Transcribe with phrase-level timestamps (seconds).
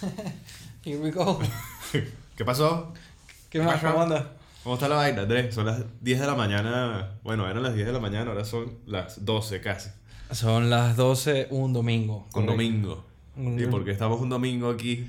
[0.84, 1.38] Here we go.
[2.36, 2.92] ¿Qué pasó?
[3.50, 3.80] ¿Qué más?
[3.82, 4.24] ¿Cómo andas?
[4.62, 5.54] ¿Cómo está la vaina, Andrés?
[5.54, 7.12] Son las 10 de la mañana.
[7.22, 9.90] Bueno, eran las 10 de la mañana, ahora son las 12 casi.
[10.32, 12.24] Son las 12, un domingo.
[12.26, 12.52] Un correcto.
[12.52, 13.04] domingo.
[13.36, 15.06] ¿Y dom- por qué estamos un domingo aquí,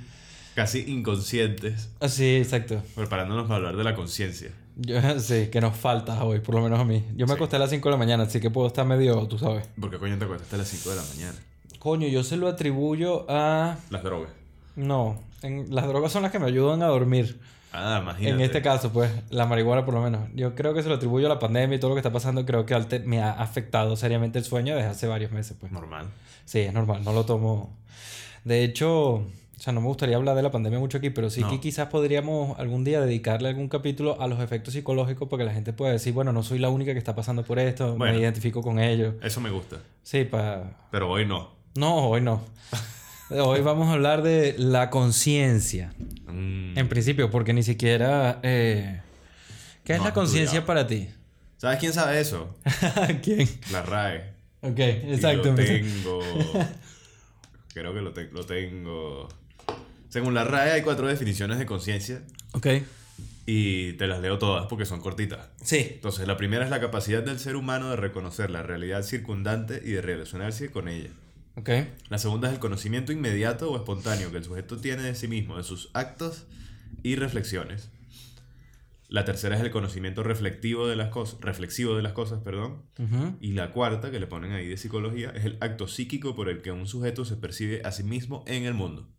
[0.56, 2.81] casi inconscientes, Ah, sí, exacto.
[2.96, 4.51] preparándonos para hablar de la conciencia?
[5.19, 7.05] Sí, que nos falta hoy, por lo menos a mí.
[7.15, 7.35] Yo me Sí.
[7.35, 9.67] acosté a las 5 de la mañana, así que puedo estar medio, tú sabes.
[9.79, 11.37] ¿Por qué coño te acuestas a las 5 de la mañana?
[11.78, 13.78] Coño, yo se lo atribuyo a...
[13.89, 14.29] Las drogas.
[14.76, 17.39] No, en- las drogas son las que me ayudan a dormir.
[17.73, 18.35] Ah, imagínate.
[18.35, 20.27] En este caso, pues, la marihuana por lo menos.
[20.35, 22.45] Yo creo que se lo atribuyo a la pandemia y todo lo que está pasando.
[22.45, 25.71] Creo que me ha afectado seriamente el sueño desde hace varios meses, pues.
[25.71, 26.07] Normal.
[26.44, 27.73] Sí, es normal, no lo tomo.
[28.44, 29.23] De hecho, o
[29.57, 31.49] sea, no me gustaría hablar de la pandemia mucho aquí, pero sí No.
[31.49, 35.72] que quizás podríamos algún día dedicarle algún capítulo a los efectos psicológicos porque la gente
[35.72, 38.16] puede decir, bueno, no soy la única que está pasando por esto, Bueno.
[38.16, 39.13] me identifico con ellos.
[39.22, 39.77] Eso me gusta.
[40.03, 40.77] Sí, para...
[40.91, 41.52] Pero hoy no.
[41.75, 42.41] No, hoy no.
[43.31, 45.94] Hoy vamos a hablar de la conciencia.
[46.27, 46.77] Mm.
[46.77, 48.39] En principio, porque ni siquiera...
[48.44, 49.02] eh,
[49.83, 51.09] ¿Qué es la conciencia para ti?
[51.58, 52.55] ¿Sabes quién sabe eso?
[53.23, 53.47] ¿Quién?
[53.72, 54.33] La RAE.
[54.61, 54.81] Ok, Y
[55.14, 55.50] exacto.
[55.50, 56.20] Lo tengo.
[57.73, 59.28] Creo que lo, te- lo tengo.
[60.09, 62.22] Según la RAE hay cuatro definiciones de conciencia
[62.53, 62.67] Ok.
[63.45, 65.48] y te las leo todas porque son cortitas.
[65.64, 65.88] Sí.
[65.94, 69.92] Entonces, la primera es la capacidad del ser humano de reconocer la realidad circundante y
[69.92, 71.09] de relacionarse con ella.
[71.55, 71.69] Ok.
[72.09, 75.58] La segunda es el conocimiento inmediato o espontáneo que el sujeto tiene de sí mismo,
[75.58, 76.45] de sus actos
[77.03, 77.89] y reflexiones.
[79.09, 82.83] La tercera es el conocimiento reflectivo de las cosas, reflexivo de las cosas, perdón.
[83.41, 86.61] Y la cuarta, que le ponen ahí de psicología, es el acto psíquico por el
[86.61, 89.09] que un sujeto se percibe a sí mismo en el mundo.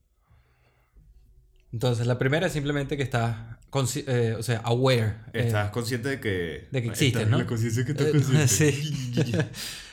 [1.73, 3.57] Entonces, la primera es simplemente que estás,
[4.07, 5.17] eh, o sea, aware.
[5.35, 6.69] eh, Estás consciente de que...
[6.71, 7.39] de que existes, Estás- ¿no?
[7.39, 8.49] La conciencia que estás eh, consciente.
[8.49, 9.33] sí.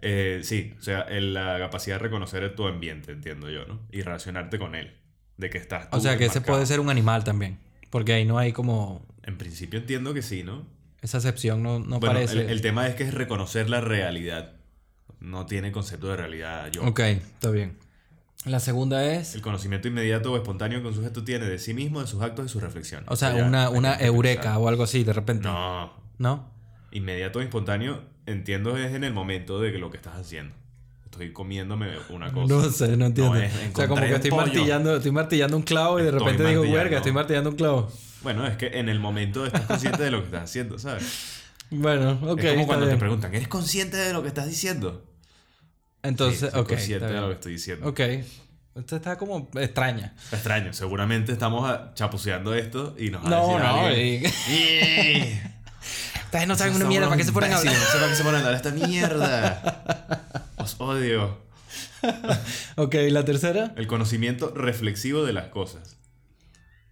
[0.00, 3.80] Eh, sí, o sea, el- la capacidad de reconocer tu ambiente, entiendo yo, ¿no?
[3.90, 4.94] Y relacionarte con él.
[5.36, 5.88] De que estás...
[5.92, 7.58] o sea, que ese puede ser un animal también.
[7.90, 9.06] Porque ahí no hay como...
[9.22, 10.66] En principio entiendo que sí, ¿no?
[11.00, 12.40] Esa acepción no, no bueno, parece...
[12.40, 14.54] el, el tema es que es reconocer la realidad.
[15.20, 16.84] No tiene concepto de realidad yo.
[16.84, 17.76] Ok, está bien.
[18.44, 19.34] La segunda es...
[19.34, 22.46] El conocimiento inmediato o espontáneo que un sujeto tiene de sí mismo, de sus actos
[22.46, 23.06] y sus reflexiones.
[23.08, 24.58] O sea, una, una eureka pensar.
[24.58, 25.44] o algo así de repente.
[25.46, 25.92] No.
[26.18, 26.50] ¿No?
[26.90, 30.54] Inmediato o espontáneo, entiendo es en el momento de que lo que estás haciendo.
[31.04, 32.54] Estoy comiéndome una cosa.
[32.54, 33.34] No sé, no entiendo.
[33.36, 34.42] es, o sea, como que estoy pollo.
[34.42, 37.90] martillando, estoy martillando un clavo y de Estoy repente digo, verga, estoy martillando un clavo.
[38.22, 41.40] Bueno, es que en el momento estás consciente de lo que estás haciendo, ¿sabes?
[41.70, 42.40] Bueno, ok.
[42.44, 42.98] es como cuando te bien.
[43.00, 45.04] preguntan, ¿eres consciente de lo que estás diciendo?
[46.02, 46.68] Entonces, Sí, soy ok.
[46.68, 47.88] consciente de lo que estoy diciendo.
[47.88, 48.00] Ok.
[48.76, 50.14] Esto está como extraña.
[50.30, 53.80] Extraño, seguramente estamos chapuceando esto y nos va a No, decir no.
[53.86, 55.52] alguien,
[56.32, 57.74] y- "Eh, Ustedes no saben una mierda, ¿para qué se ponen a hablar?
[57.92, 60.44] Para qué se ponen a hablar esta mierda.
[60.58, 61.38] Os odio.
[62.76, 63.72] Ok, ¿la tercera?
[63.76, 65.96] El conocimiento reflexivo de las cosas.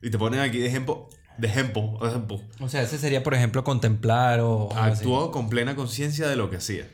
[0.02, 1.08] Y te ponen aquí de ejemplo.
[1.38, 1.98] De ejemplo.
[2.00, 2.40] de ejemplo.
[2.60, 4.68] O sea, ese sería, por ejemplo, contemplar o...
[4.74, 6.88] Actuó con plena conciencia de lo que hacía.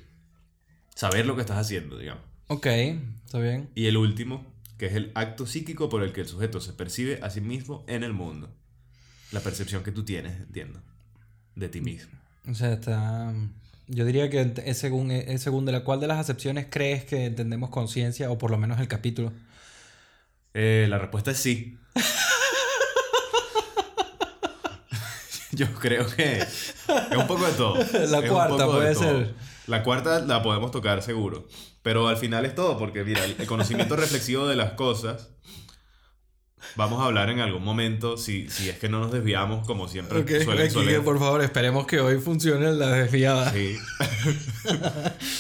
[0.95, 2.23] Saber lo que estás haciendo, digamos.
[2.49, 3.71] Ok, está bien.
[3.75, 4.45] Y el último,
[4.79, 7.85] que es el acto psíquico por el que el sujeto se percibe a sí mismo
[7.87, 8.51] en el mundo.
[9.31, 10.83] La percepción que tú tienes, entiendo,
[11.55, 12.19] de ti mismo.
[12.51, 13.33] O sea, está...
[13.89, 17.27] Yo diría que es según, es según de la cual de las acepciones crees que
[17.27, 19.33] entendemos conciencia, o por lo menos el capítulo.
[20.55, 21.77] Eh, la respuesta es sí.
[25.53, 26.75] Yo creo que es
[27.17, 27.75] un poco de todo.
[28.09, 29.35] La Es cuarta puede ser.
[29.67, 31.47] La cuarta la podemos tocar seguro.
[31.83, 35.29] Pero al final es todo, porque mira, el conocimiento reflexivo de las cosas.
[36.77, 40.19] Vamos a hablar en algún momento, si, si es que no nos desviamos como siempre
[40.21, 43.53] Ok, suelen aquí, por favor, esperemos que hoy funcione la desviada.
[43.53, 43.77] Sí.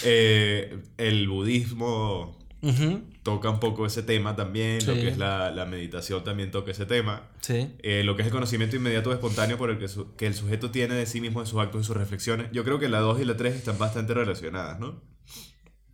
[0.04, 5.00] Eh, el budismo Ujú, toca un poco ese tema también, lo Sí.
[5.00, 7.28] que es la, la meditación también toca ese tema.
[7.40, 7.70] Sí.
[7.82, 10.34] Eh, lo que es el conocimiento inmediato o espontáneo por el que, su- que el
[10.34, 12.48] sujeto tiene de sí mismo, de sus actos y sus reflexiones.
[12.52, 15.00] Yo creo que la 2 y la 3 están bastante relacionadas, ¿no?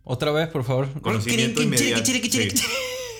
[0.03, 0.87] Otra vez, por favor.
[1.01, 2.03] Conocimiento inmediato.
[2.05, 2.49] Sí.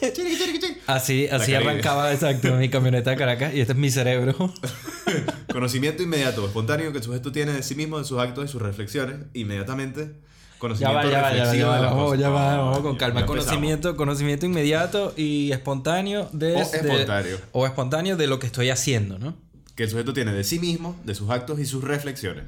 [0.87, 3.53] Así, así arrancaba, exacto, mi camioneta de Caracas.
[3.53, 4.35] Y este es mi cerebro.
[5.51, 8.61] Conocimiento inmediato espontáneo que el sujeto tiene de sí mismo, de sus actos y sus
[8.61, 9.17] reflexiones.
[9.33, 10.05] Inmediatamente.
[10.13, 13.25] Ya Conocimiento va, ya va, ya va, reflexivo ya va, ya con calma.
[13.25, 17.37] Conocimiento, conocimiento inmediato y espontáneo de, O de- espontáneo.
[17.53, 19.35] o espontáneo de lo que estoy haciendo, ¿no?
[19.75, 22.43] Que el sujeto tiene de sí mismo, de sus actos y sus reflexiones.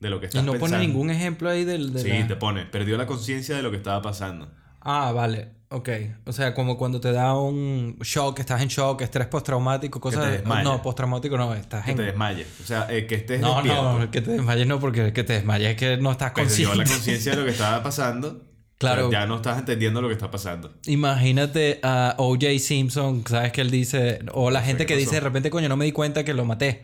[0.00, 0.86] De lo que está Y no pone pensando.
[0.86, 1.92] ningún ejemplo ahí del.
[1.92, 2.64] de Sí, la- te pone.
[2.64, 4.50] Perdió la conciencia de lo que estaba pasando.
[4.88, 5.48] Ah, vale.
[5.70, 5.88] Ok.
[6.26, 10.24] O sea, como cuando te da un shock, estás en shock, estrés postraumático, cosas.
[10.24, 10.64] te desmayas.
[10.64, 11.96] No, postraumático no, estás Que en.
[11.96, 12.46] te desmayes.
[12.62, 13.98] O sea, eh, que estés No, despierto.
[13.98, 16.76] no, que te desmayes no, porque que te desmayes es que no estás Perdió consciente.
[16.76, 18.42] la conciencia de lo que estaba pasando
[18.78, 19.10] Claro.
[19.10, 20.70] Ya no estás entendiendo lo que está pasando.
[20.84, 22.58] Imagínate a O.J.
[22.58, 23.50] Simpson, ¿sabes?
[23.50, 26.24] Que él dice, o la gente que dice de repente, coño, no me di cuenta
[26.24, 26.82] que lo maté.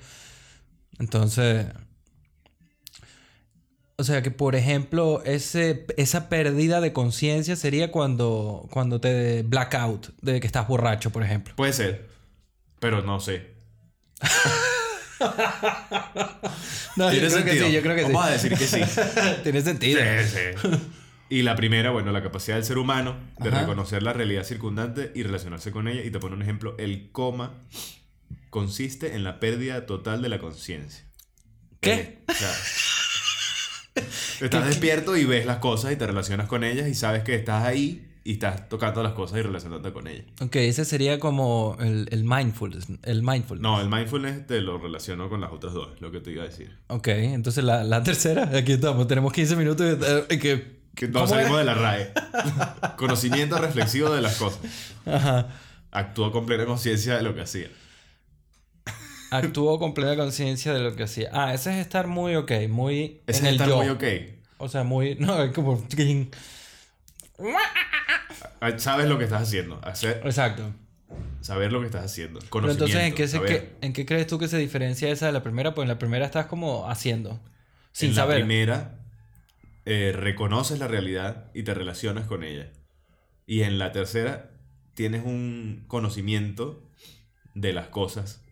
[0.99, 1.67] Entonces,
[3.97, 10.09] o sea que, por ejemplo, ese, esa pérdida de conciencia sería cuando, cuando te blackout,
[10.21, 11.55] de que estás borracho, por ejemplo.
[11.57, 12.09] Puede ser,
[12.81, 13.53] pero no sé.
[16.97, 17.69] No, ¿Tiene sentido?
[17.69, 18.81] yo creo que Vamos a decir que sí.
[19.43, 20.01] Tiene sentido.
[20.25, 20.69] Sí, sí.
[21.31, 23.61] Y la primera, bueno, la capacidad del ser humano de Ajá.
[23.61, 26.05] reconocer la realidad circundante y relacionarse con ella.
[26.05, 27.55] Y te pone un ejemplo, el coma
[28.51, 31.05] consiste en la pérdida total de la conciencia.
[31.81, 31.93] ¿Qué?
[31.93, 32.53] Eh, o sea,
[34.41, 37.65] estás despierto y ves las cosas y te relacionas con ellas y sabes que estás
[37.65, 40.27] ahí y estás tocando las cosas y relacionándote con ellas.
[40.41, 42.87] Ok, ese sería como el, el mindfulness.
[43.03, 43.63] El mindfulness.
[43.63, 46.43] No, el mindfulness te lo relaciono con las otras dos, es lo que te iba
[46.43, 46.77] a decir.
[46.89, 50.83] Ok, entonces la, la tercera, aquí estamos, tenemos 15 minutos y, eh, que...
[50.95, 52.13] Que no ¿cómo salimos de la RAE.
[52.99, 54.61] Conocimiento reflexivo de las cosas.
[55.07, 55.49] Ajá.
[55.91, 57.69] Actuó con plena conciencia de lo que hacía.
[59.33, 61.31] Actuó con plena conciencia de lo que hacía.
[61.33, 63.77] Ah, ese es estar muy ok, muy Ese en es el estar yo.
[63.79, 64.05] muy ok.
[64.59, 65.15] O sea, muy...
[65.17, 65.83] No, es como...
[68.61, 69.81] Ah, Sabes lo que estás haciendo.
[69.83, 70.73] Hacer, Exacto.
[71.41, 72.39] saber lo que estás haciendo.
[72.39, 72.85] Pero Conocimiento.
[72.85, 75.75] entonces, ¿en qué, se, ¿en qué crees tú que se diferencia esa de la primera?
[75.75, 77.41] Pues en la primera estás como haciendo,
[77.93, 78.39] sin en saber.
[78.39, 78.99] la primera,
[79.85, 82.71] eh, reconoces la realidad y te relacionas con ella.
[83.47, 84.51] Y en la tercera,
[84.95, 86.89] tienes un conocimiento
[87.55, 88.43] de las cosas.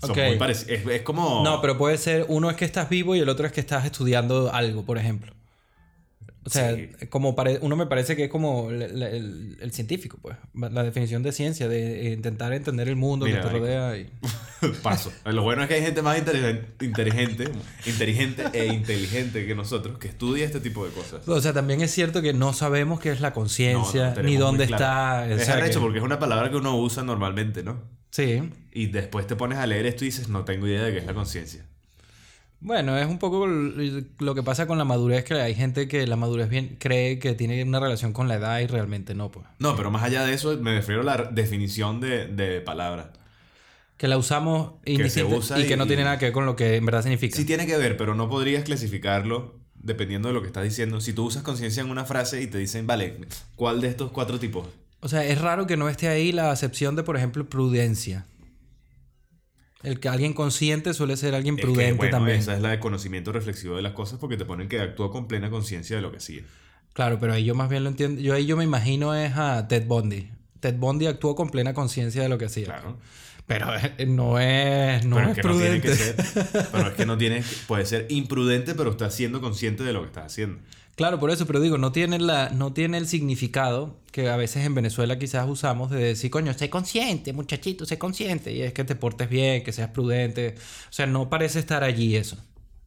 [0.00, 0.18] Son Ok.
[0.28, 0.80] muy parecidos.
[0.80, 1.42] Es, es como.
[1.42, 3.84] No, pero puede ser, uno es que estás vivo y el otro es que estás
[3.86, 5.32] estudiando algo, por ejemplo.
[6.44, 6.90] O sea, Sí.
[7.10, 10.36] como pare- uno me parece que es como el, el- el científico, pues.
[10.54, 13.96] La definición de ciencia, de intentar entender el mundo Mira, que te rodea.
[13.96, 14.08] Y...
[14.82, 15.12] Paso.
[15.24, 17.48] Lo bueno es que hay gente más inteligen- inteligente,
[17.84, 21.26] inteligente e inteligente que nosotros que estudia este tipo de cosas.
[21.26, 24.30] O sea, también es cierto que no sabemos qué es la No, no, conciencia, tenemos
[24.30, 25.32] ni dónde claro.
[25.34, 25.56] está.
[25.58, 27.95] o Es que- porque es una palabra que uno usa normalmente, ¿no?
[28.16, 28.42] Sí.
[28.72, 31.04] Y después te pones a leer esto y dices, no tengo idea de qué es
[31.06, 31.66] la conciencia.
[32.60, 36.16] Bueno, es un poco lo que pasa con la madurez, que hay gente que la
[36.16, 39.44] madurez bien cree que tiene una relación con la edad y realmente no, pues.
[39.58, 43.12] No, pero más allá de eso, me refiero a la definición de, de palabra.
[43.98, 44.72] Que la usamos
[45.10, 47.02] se usa y que no y- tiene nada que ver con lo que en verdad
[47.02, 47.36] significa.
[47.36, 51.02] Sí tiene que ver, pero no podrías clasificarlo dependiendo de lo que estás diciendo.
[51.02, 53.18] Si tú usas conciencia en una frase y te dicen, vale,
[53.56, 54.66] ¿cuál de estos cuatro tipos?
[55.06, 58.26] O sea, es raro que no esté ahí la acepción de, por ejemplo, prudencia.
[59.84, 62.40] El que alguien consciente suele ser alguien Es que, prudente bueno, también.
[62.40, 65.28] Esa es la de conocimiento reflexivo de las cosas porque te ponen que actúa con
[65.28, 66.42] plena conciencia de lo que hacía.
[66.92, 68.20] Claro, pero ahí yo más bien lo entiendo.
[68.20, 70.28] Yo ahí yo me imagino es a Ted Bundy.
[70.58, 72.64] Ted Bundy actuó con plena conciencia de lo que hacía.
[72.64, 72.98] Claro.
[73.46, 75.88] Pero eh, no es, no pero es es que no tiene prudente.
[75.88, 76.68] que ser.
[76.72, 77.44] Pero es que no tiene.
[77.68, 80.58] Puede ser imprudente, pero estás siendo consciente de lo que estás haciendo.
[80.96, 84.64] Claro, por eso, pero digo, no tiene, la, no tiene el significado que a veces
[84.64, 88.50] en Venezuela quizás usamos de decir, coño, sé consciente, muchachito, sé consciente.
[88.52, 90.54] Y es que te portes bien, que seas prudente.
[90.88, 92.38] O sea, no parece estar allí eso.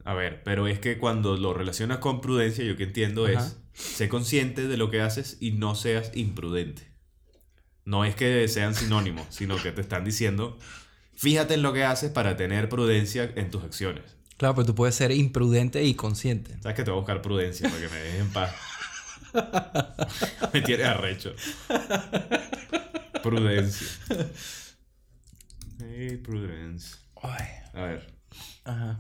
[0.06, 3.46] A ver, pero es que cuando lo relacionas con prudencia, yo que entiendo Ajá.
[3.46, 6.88] es, sé consciente de lo que haces y no seas imprudente.
[7.86, 10.58] No es que sean sinónimos, sino que te están diciendo,
[11.14, 14.19] fíjate en lo que haces para tener prudencia en tus acciones.
[14.40, 16.58] Claro, pero tú puedes ser imprudente y consciente.
[16.62, 18.56] ¿Sabes que te voy a buscar prudencia para que me dejes en paz?
[20.54, 21.34] me tienes arrecho.
[23.22, 23.88] Prudencia.
[25.80, 26.96] Hey, Prudence.
[27.74, 28.14] A ver.
[28.64, 29.00] ajá.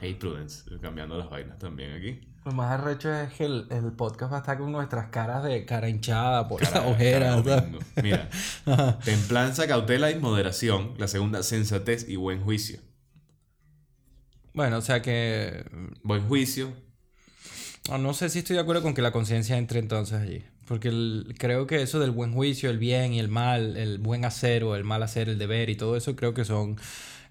[0.00, 0.64] Hey, Prudence.
[0.82, 2.20] Cambiando las vainas también aquí.
[2.44, 5.64] Lo más arrecho es que el, el podcast va a estar con nuestras caras de
[5.64, 6.86] cara hinchada por Cara-
[7.44, 7.68] la.
[8.02, 8.28] Mira.
[9.04, 10.94] Templanza, cautela y moderación.
[10.98, 12.80] La segunda, sensatez y buen juicio.
[14.52, 15.64] Bueno, o sea que...
[16.02, 16.72] Buen juicio.
[17.88, 20.44] No, no sé si estoy de acuerdo con que la conciencia entre entonces allí.
[20.66, 24.24] Porque el- creo que eso del buen juicio, el bien y el mal, el buen
[24.24, 26.76] hacer o el mal hacer, el deber y todo eso, creo que son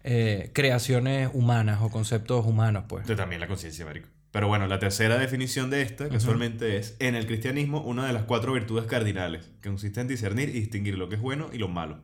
[0.03, 3.05] eh, creaciones humanas o conceptos humanos, pues.
[3.07, 4.07] De también la conciencia, marico.
[4.31, 8.23] Pero bueno, la tercera definición de esta, casualmente, es en el cristianismo una de las
[8.23, 11.67] cuatro virtudes cardinales, que consiste en discernir y distinguir lo que es bueno y lo
[11.67, 11.99] malo,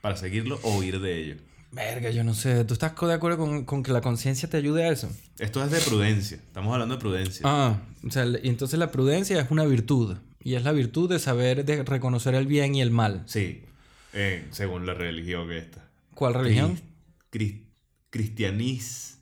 [0.00, 1.36] para seguirlo o huir de ello.
[1.72, 2.64] Verga, yo no sé.
[2.64, 5.08] ¿Tú estás de acuerdo con, con que la conciencia te ayude a eso?
[5.38, 7.42] Esto es de prudencia, estamos hablando de prudencia.
[7.44, 10.16] Ah, o sea, y entonces la prudencia es una virtud.
[10.42, 13.22] Y es la virtud de saber de reconocer el bien y el mal.
[13.26, 13.62] Sí,
[14.14, 15.84] eh, según la religión que esta.
[16.14, 16.80] ¿Cuál religión?
[18.10, 19.16] Cristianis-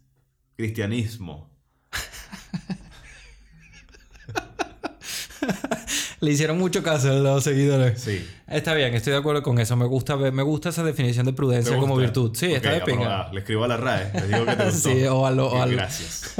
[0.56, 1.50] cristianismo.
[6.20, 8.00] Le hicieron mucho caso a los seguidores.
[8.00, 8.26] Sí.
[8.48, 9.76] Está bien, estoy de acuerdo con eso.
[9.76, 12.32] Me gusta, me gusta esa definición de prudencia ¿Te como virtud.
[12.34, 13.30] Sí, está de pinga.
[13.32, 14.10] Le escribo a la RAE.
[14.14, 14.90] Les digo que te gustó.
[14.90, 16.34] Sí, o a lo- o Y a lo- Gracias.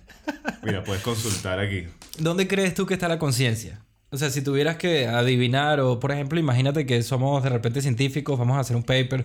[0.62, 1.84] Mira, puedes consultar aquí.
[2.18, 3.80] ¿Dónde crees tú que está la conciencia?
[4.10, 8.38] O sea, si tuvieras que adivinar, o por ejemplo, imagínate que somos de repente científicos,
[8.38, 9.24] vamos a hacer un paper.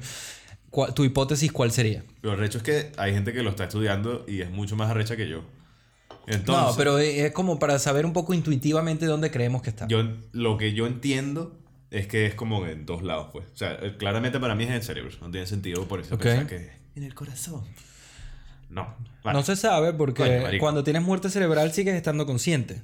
[0.70, 2.04] ¿cuál- ¿Tu hipótesis cuál sería?
[2.22, 5.16] Lo arrecho es que hay gente que lo está estudiando y es mucho más arrecha
[5.16, 5.44] que yo.
[6.28, 9.88] Entonces, no, pero es como para saber un poco intuitivamente dónde creemos que está.
[9.88, 11.60] yo, lo que yo entiendo
[11.92, 13.46] es que es como en dos lados, pues.
[13.54, 15.12] O sea, eh, claramente para mí es en el cerebro.
[15.22, 17.64] No tiene sentido por eso pensar que en el corazón.
[18.70, 18.96] No.
[19.24, 19.38] Vale.
[19.38, 22.82] No se sabe porque cuando tienes muerte cerebral sigues estando consciente.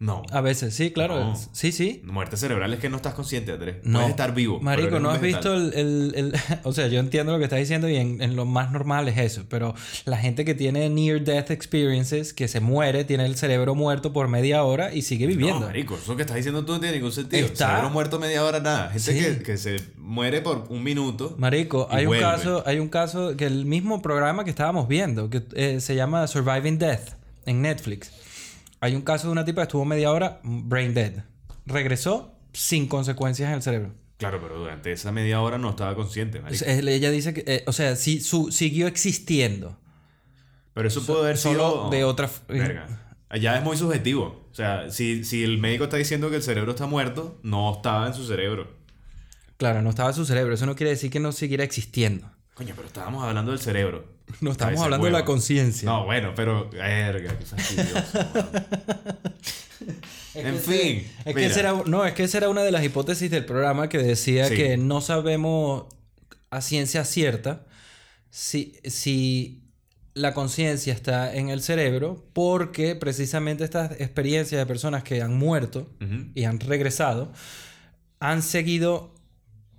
[0.00, 0.22] No.
[0.32, 1.18] A veces, sí, claro.
[1.18, 1.40] No.
[1.52, 2.02] Sí, sí.
[2.04, 3.76] Muerte cerebral es que no estás consciente, Andrés.
[3.84, 4.00] No.
[4.00, 4.60] Puedes estar vivo.
[4.60, 6.34] Marico, ¿no has visto el, el- el-
[6.64, 9.16] O sea, yo entiendo lo que estás diciendo y en, en lo más normal es
[9.18, 9.44] eso.
[9.48, 9.74] Pero
[10.04, 14.28] la gente que tiene near death experiences, que se muere, tiene el cerebro muerto por
[14.28, 15.60] media hora y sigue viviendo.
[15.60, 17.46] No, marico, eso que estás diciendo tú no tiene ningún sentido.
[17.46, 18.90] Está- Cerebro muerto media hora, nada.
[18.90, 19.18] Gente Sí.
[19.20, 21.34] que, que se muere por un minuto.
[21.38, 25.44] Marico, hay un caso, hay un caso que el mismo programa que estábamos viendo, que
[25.54, 27.10] eh, se llama Surviving Death
[27.46, 28.10] en Netflix.
[28.84, 31.24] Hay un caso de una tipa que estuvo media hora brain dead.
[31.64, 33.94] Regresó sin consecuencias en el cerebro.
[34.18, 37.96] Claro, pero durante esa media hora no estaba consciente, ella dice que, eh, o sea,
[37.96, 39.78] su, siguió existiendo.
[40.74, 41.90] Pero eso puede haber solo sido...
[41.90, 43.16] de otra f- Verga.
[43.30, 44.46] Allá es muy subjetivo.
[44.52, 48.06] O sea, si, si el médico está diciendo que el cerebro está muerto, no estaba
[48.06, 48.68] en su cerebro.
[49.56, 50.52] Claro, no estaba en su cerebro.
[50.52, 52.30] Eso no quiere decir que no siguiera existiendo.
[52.54, 54.12] Coño, pero estábamos hablando del cerebro.
[54.40, 55.86] No estamos Ese hablando de la conciencia.
[55.88, 56.70] No, bueno, pero...
[56.70, 58.18] Verga, qué fastidioso.
[58.34, 59.98] weón.
[60.34, 61.12] Es en fin.
[61.24, 63.88] Es que esa era, no, es que esa era una de las hipótesis del programa
[63.88, 64.56] que decía Sí.
[64.56, 65.84] que no sabemos
[66.50, 67.66] a ciencia cierta
[68.30, 69.62] si, si
[70.14, 75.88] la conciencia está en el cerebro porque precisamente estas experiencias de personas que han muerto
[76.34, 77.32] y han regresado
[78.20, 79.14] han seguido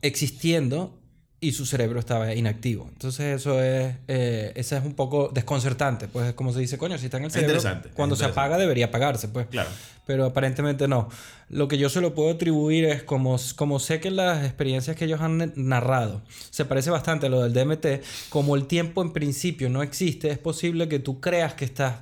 [0.01, 1.01] existiendo
[1.48, 2.88] y su cerebro estaba inactivo.
[2.92, 6.08] Entonces eso es, eh, eso es un poco desconcertante.
[6.08, 7.62] Pues como se dice, coño, si está en el cerebro,
[7.94, 9.48] cuando se apaga debería apagarse, pues.
[9.48, 9.70] Claro.
[10.08, 11.10] Pero aparentemente no.
[11.50, 15.06] Lo que yo se lo puedo atribuir es como, como sé que las experiencias que
[15.06, 19.70] ellos han narrado se parece bastante a lo del DMT, como el tiempo en principio
[19.70, 21.96] no existe, es posible que tú creas que estás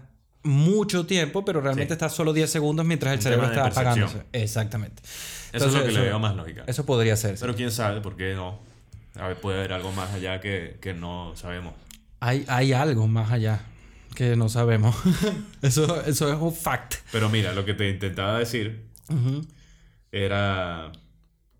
[0.43, 1.93] mucho tiempo, pero realmente Sí.
[1.93, 4.23] estás solo 10 segundos mientras el cerebro está apagándose.
[4.33, 5.01] Exactamente.
[5.53, 6.63] Eso es lo que le veo más lógica.
[6.67, 7.37] Eso podría ser.
[7.39, 8.59] Pero quién sabe, por qué no.
[9.15, 11.73] A ver, puede haber algo más allá que, que no sabemos.
[12.19, 13.61] Hay, hay algo más allá
[14.15, 14.95] que no sabemos.
[15.61, 16.95] eso, eso es un fact.
[17.11, 18.85] Pero mira, lo que te intentaba decir
[20.11, 20.91] era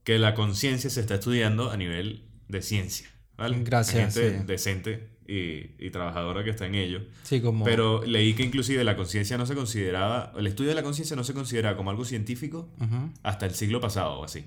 [0.04, 3.08] que la conciencia se está estudiando a nivel de ciencia.
[3.38, 3.64] ¿vale?
[3.64, 4.46] Gracias, Hay gente sí.
[4.46, 7.02] decente y, y trabajadora que está en ello.
[7.24, 7.66] Sí, como...
[7.66, 11.24] Pero leí que inclusive la conciencia no se consideraba, el estudio de la conciencia no
[11.24, 13.12] se consideraba como algo científico Ujú.
[13.24, 14.46] hasta el siglo pasado o así.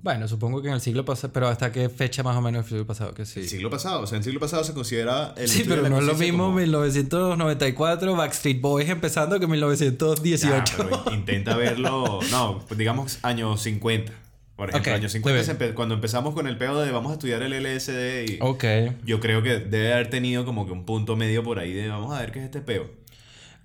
[0.00, 2.68] Bueno, supongo que en el siglo pasado, pero ¿hasta qué fecha más o menos del
[2.70, 3.12] siglo pasado?
[3.14, 3.40] Que sí.
[3.40, 5.98] El siglo pasado, o sea, en el siglo pasado se consideraba el Sí, pero no
[5.98, 10.64] es lo mismo como- 1994 Backstreet Boys empezando que 1918.
[10.64, 14.12] Ya, pero intenta verlo, no, digamos años 50.
[14.56, 15.44] Por ejemplo, años muy 50 bien.
[15.44, 18.64] se empe- cuando empezamos con el pedo de vamos a estudiar el LSD y ok.
[19.04, 22.12] yo creo que debe haber tenido como que un punto medio por ahí de vamos
[22.16, 22.90] a ver qué es este peo.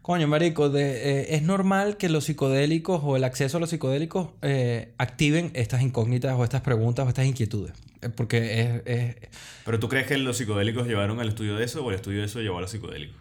[0.04, 4.32] Coño, marico, de, eh, es normal que los psicodélicos o el acceso a los psicodélicos
[4.42, 7.72] eh, activen estas incógnitas o estas preguntas o estas inquietudes.
[8.02, 9.16] Eh, Porque es, es-
[9.64, 12.26] Pero tú crees que los psicodélicos llevaron al estudio de eso o el estudio de
[12.26, 13.16] eso llevó a los psicodélicos?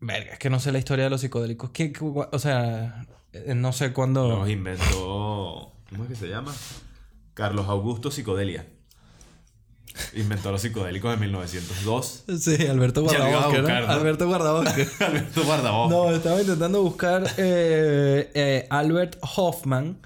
[0.00, 1.70] Verga, es que no sé la historia de los psicodélicos.
[1.70, 3.04] ¿Qué- qué- o sea,
[3.56, 4.28] no sé cuándo...
[4.28, 6.54] Los inventó, ¿cómo es que se llama?
[7.34, 8.66] Carlos Augusto Psicodelia.
[10.14, 12.24] Inventó los psicodélicos en 1902.
[12.38, 13.68] Sí, Alberto Guardabosque, ¿no?
[13.68, 14.88] Alberto Guardabosque.
[15.04, 15.94] Alberto Guardabosque.
[15.94, 19.98] No, estaba intentando buscar eh, eh, Albert Hoffman.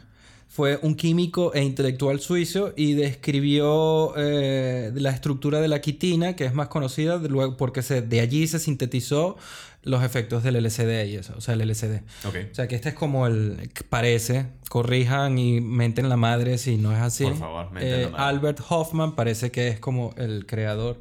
[0.48, 6.44] Fue un químico e intelectual suizo y describió eh, la estructura de la quitina, que
[6.44, 9.38] es más conocida de luego porque se, de allí se sintetizó
[9.84, 11.96] los efectos del LSD y eso, o sea, el LSD.
[12.26, 12.36] Ok.
[12.50, 16.92] O sea, que este es como el parece, corrijan y menten la madre si no
[16.92, 17.24] es así.
[17.24, 18.24] Por favor, menten la Eh, madre.
[18.24, 21.00] Albert Hoffman parece que es como el creador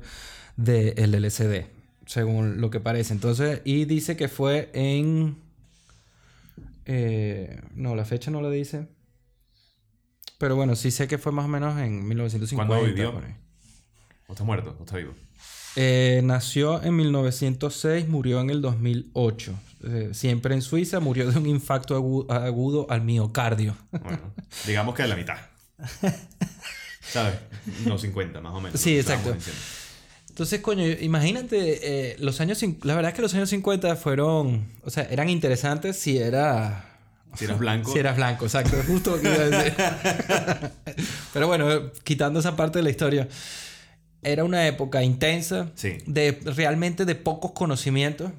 [0.57, 1.65] del LSD,
[2.07, 3.13] según lo que parece.
[3.13, 5.37] Entonces, y dice que fue en...
[6.85, 8.87] eh, no, la fecha no la dice.
[10.37, 12.67] Pero bueno, sí sé que fue más o menos en 1950.
[12.67, 13.13] ¿Cuándo vivió?
[14.27, 14.75] ¿O está muerto?
[14.79, 15.13] ¿O está vivo?
[15.75, 19.53] Eh, nació en 1906, murió en el 2008.
[19.83, 23.75] Eh, siempre en Suiza, murió de un infarto agu- agudo al miocardio.
[23.91, 24.19] Bueno,
[24.67, 25.37] digamos que a la mitad.
[27.01, 27.35] ¿Sabes?
[27.85, 28.79] Unos 50 más o menos.
[28.79, 29.35] Sí, exacto.
[30.29, 32.61] Entonces, coño, imagínate, eh, los años...
[32.83, 34.67] La verdad es que los años 50 fueron...
[34.83, 36.87] O sea, eran interesantes si era...
[37.35, 37.89] Si eras blanco.
[37.93, 38.77] Si eras blanco, exacto.
[38.87, 39.19] Justo.
[41.33, 43.27] Pero bueno, quitando esa parte de la historia.
[44.23, 45.71] Era una época intensa.
[45.75, 45.97] Sí.
[46.05, 48.31] De realmente de pocos conocimientos.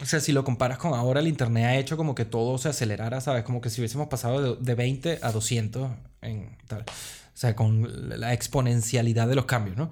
[0.00, 2.68] O sea, si lo comparas con ahora, el internet ha hecho como que todo se
[2.68, 3.44] acelerara, ¿sabes?
[3.44, 5.90] Como que si hubiésemos pasado de, de 20 a 200
[6.22, 6.80] en tal.
[6.80, 9.90] O sea, con la exponencialidad de los cambios, ¿no?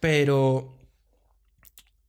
[0.00, 0.76] Pero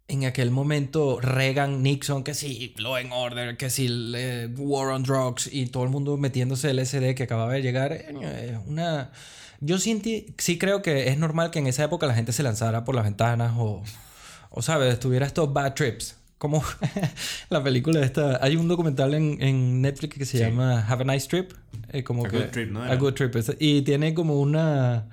[0.07, 5.03] en aquel momento Reagan, Nixon, que sí, Law and Order, que sí, eh, War on
[5.03, 9.11] Drugs y todo el mundo metiéndose el SD que acababa de llegar, eh, una...
[9.65, 12.83] Yo sí, sí creo que es normal que en esa época la gente se lanzara
[12.83, 13.81] por las ventanas o,
[14.49, 14.99] o ¿sabes?
[14.99, 16.17] Tuviera estos bad trips.
[16.37, 16.61] Como
[17.49, 18.43] la película esta...
[18.43, 20.43] Hay un documental en, en Netflix que se Sí.
[20.43, 21.51] llama Have a Nice Trip.
[21.89, 22.83] eh, como A que, Good Trip, ¿no?
[22.83, 22.93] A.
[22.97, 23.33] Good Trip.
[23.59, 25.07] Y tiene como una...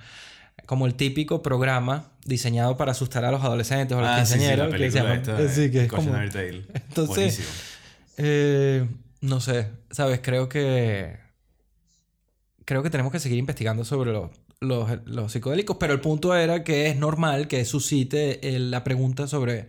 [0.67, 4.35] Como el típico programa diseñado para asustar a los adolescentes o a los Ah, sí,
[4.35, 6.11] sí, que se película llama- esta sí, de que es como...
[6.11, 6.65] Tale.
[6.89, 7.41] Entonces-.
[8.17, 8.87] Eh,
[9.21, 11.17] no sé, sabes, creo que
[12.71, 16.63] creo que tenemos que seguir investigando sobre los, los, los psicodélicos, pero el punto era
[16.63, 19.67] que es normal que suscite el- la pregunta sobre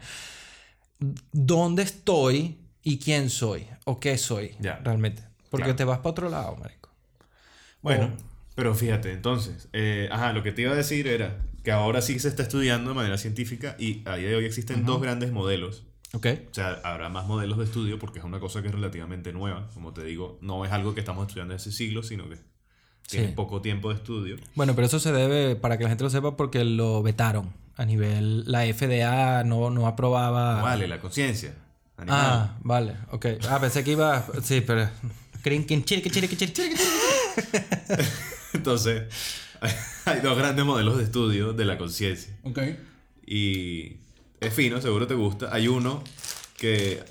[1.31, 4.79] dónde estoy y quién soy o qué soy Ya.
[4.83, 5.75] realmente, porque Claro.
[5.77, 6.89] te vas para otro lado, marico.
[7.81, 8.11] Bueno,
[8.53, 12.19] pero fíjate, entonces, eh, ajá, lo que te iba a decir era que ahora sí
[12.19, 15.85] se está estudiando de manera científica y a día de hoy existen dos grandes modelos.
[16.13, 16.27] ¿Ok?
[16.51, 19.69] O sea, habrá más modelos de estudio porque es una cosa que es relativamente nueva.
[19.73, 22.35] Como te digo, no es algo que estamos estudiando hace siglos, sino que
[23.19, 23.33] Sí.
[23.35, 24.37] poco tiempo de estudio.
[24.55, 27.85] Bueno, pero eso se debe, para que la gente lo sepa, porque lo vetaron a
[27.85, 30.61] nivel, la FDA no, no aprobaba...
[30.61, 31.53] Vale, la conciencia.
[32.07, 33.25] Ah, vale, ok.
[33.49, 34.25] Ah, pensé que iba.
[34.43, 34.89] Sí, pero.
[38.53, 39.03] Entonces,
[40.05, 42.35] hay dos grandes modelos de estudio de la conciencia.
[42.43, 42.59] Ok.
[43.25, 43.97] Y
[44.39, 45.49] es fino, seguro te gusta.
[45.53, 46.03] Hay uno
[46.57, 47.03] que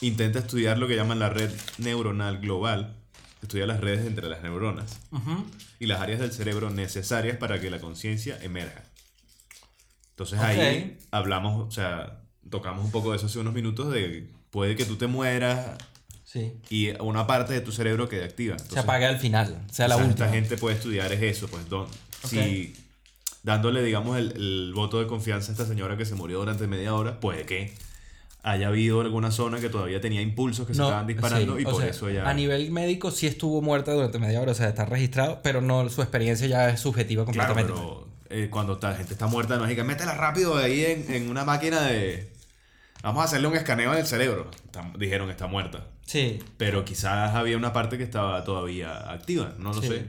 [0.00, 2.96] intenta estudiar lo que llaman la red neuronal global.
[3.44, 4.98] Estudia las redes entre las neuronas
[5.78, 8.82] y las áreas del cerebro necesarias para que la conciencia emerja.
[10.10, 14.76] Entonces ahí hablamos, o sea, tocamos un poco de eso hace unos minutos de puede
[14.76, 15.76] que tú te mueras
[16.24, 16.52] Sí.
[16.70, 18.58] y una parte de tu cerebro quede activa.
[18.58, 19.62] Se apaga al final.
[19.70, 20.26] O sea, la quizás última.
[20.26, 21.86] esta gente puede estudiar es eso, pues don-
[22.26, 22.74] si
[23.42, 26.94] dándole, digamos, el, el voto de confianza a esta señora que se murió durante media
[26.94, 27.74] hora, puede que
[28.46, 31.64] haya habido alguna zona que todavía tenía impulsos que se No, estaban disparando sí, y
[31.64, 32.28] por sea, eso ya...
[32.28, 35.88] A nivel médico sí estuvo muerta durante media hora, o sea, está registrado, pero no
[35.88, 37.72] su experiencia ya es subjetiva Claro, completamente.
[37.72, 41.30] pero eh, cuando la gente está muerta no es que métela rápido ahí en, en
[41.30, 42.30] una máquina de...
[43.02, 44.50] Vamos a hacerle un escaneo en el cerebro.
[44.64, 45.86] Está- dijeron está muerta.
[46.06, 46.38] Sí.
[46.58, 49.88] Pero quizás había una parte que estaba todavía activa, no lo Sí.
[49.88, 50.06] sé.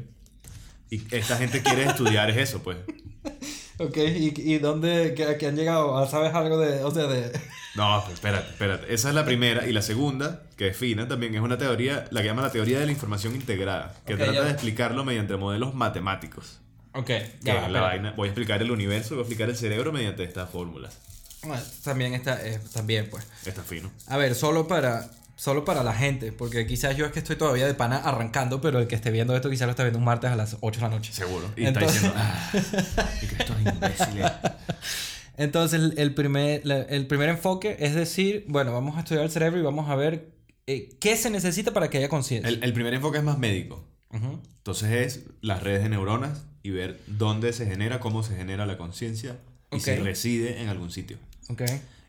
[0.89, 2.78] Y esta gente quiere estudiar es eso, pues.
[3.77, 5.97] Ok, ¿y, y dónde que, que han llegado?
[5.97, 7.31] Ah, ¿Sabes algo de, o sea, de...
[7.75, 8.93] No, pero espérate, espérate.
[8.93, 9.67] Esa es la primera.
[9.67, 12.79] Y la segunda, que es fina, también es una teoría, la que llaman la teoría
[12.79, 16.59] de la información integrada, que trata de explicarlo mediante modelos matemáticos.
[16.93, 17.09] Ok,
[17.41, 20.23] ya, es la vaina, voy a explicar el universo, voy a explicar el cerebro mediante
[20.23, 20.97] estas fórmulas.
[21.43, 23.27] Bueno, también está, eh, también pues.
[23.45, 23.91] Está fino.
[24.07, 27.67] A ver, solo para, solo para la gente, porque quizás yo es que estoy todavía
[27.67, 30.32] de pana arrancando, pero el que esté viendo esto quizás lo está viendo un martes
[30.32, 31.12] a las 8 de la noche.
[31.13, 31.52] Seguro.
[31.56, 34.32] Y Entonces- está diciendo, ah, y que estos imbéciles.
[35.38, 39.63] Entonces, el, primer, el primer enfoque es decir, bueno, vamos a estudiar el cerebro y
[39.63, 40.30] vamos a ver
[40.65, 42.48] eh, qué se necesita para que haya conciencia.
[42.48, 43.84] El, el primer enfoque es más médico.
[44.12, 48.78] Entonces es las redes de neuronas y ver dónde se genera, cómo se genera la
[48.78, 49.38] conciencia
[49.71, 51.17] y si reside en algún sitio.
[51.50, 51.63] Ok.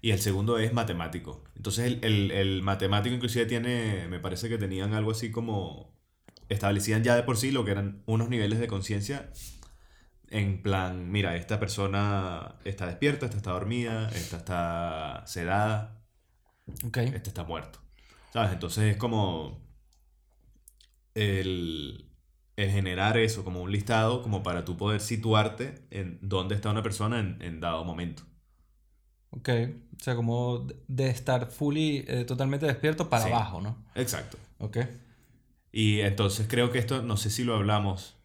[0.06, 1.44] Y el segundo es matemático.
[1.56, 5.94] Entonces el, el, el matemático inclusive tiene, me parece que tenían algo así como,
[6.48, 9.30] establecían ya de por sí lo que eran unos niveles de conciencia
[10.28, 16.02] en plan, mira, esta persona está despierta, esta está dormida, esta está sedada,
[16.84, 16.98] Ok.
[17.12, 17.80] este está muerto.
[18.32, 18.52] ¿Sabes?
[18.52, 19.60] Entonces es como
[21.14, 22.10] el,
[22.56, 26.82] el generar eso como un listado como para tú poder situarte en dónde está una
[26.82, 28.24] persona en, en dado momento.
[29.30, 29.48] Ok.
[29.98, 33.30] O sea, como de- estar fully, eh, totalmente despierto para Sí.
[33.32, 33.76] abajo, ¿no?
[33.94, 34.38] Exacto.
[34.58, 34.78] Ok.
[35.72, 38.16] Y entonces creo que esto, no sé si lo hablamos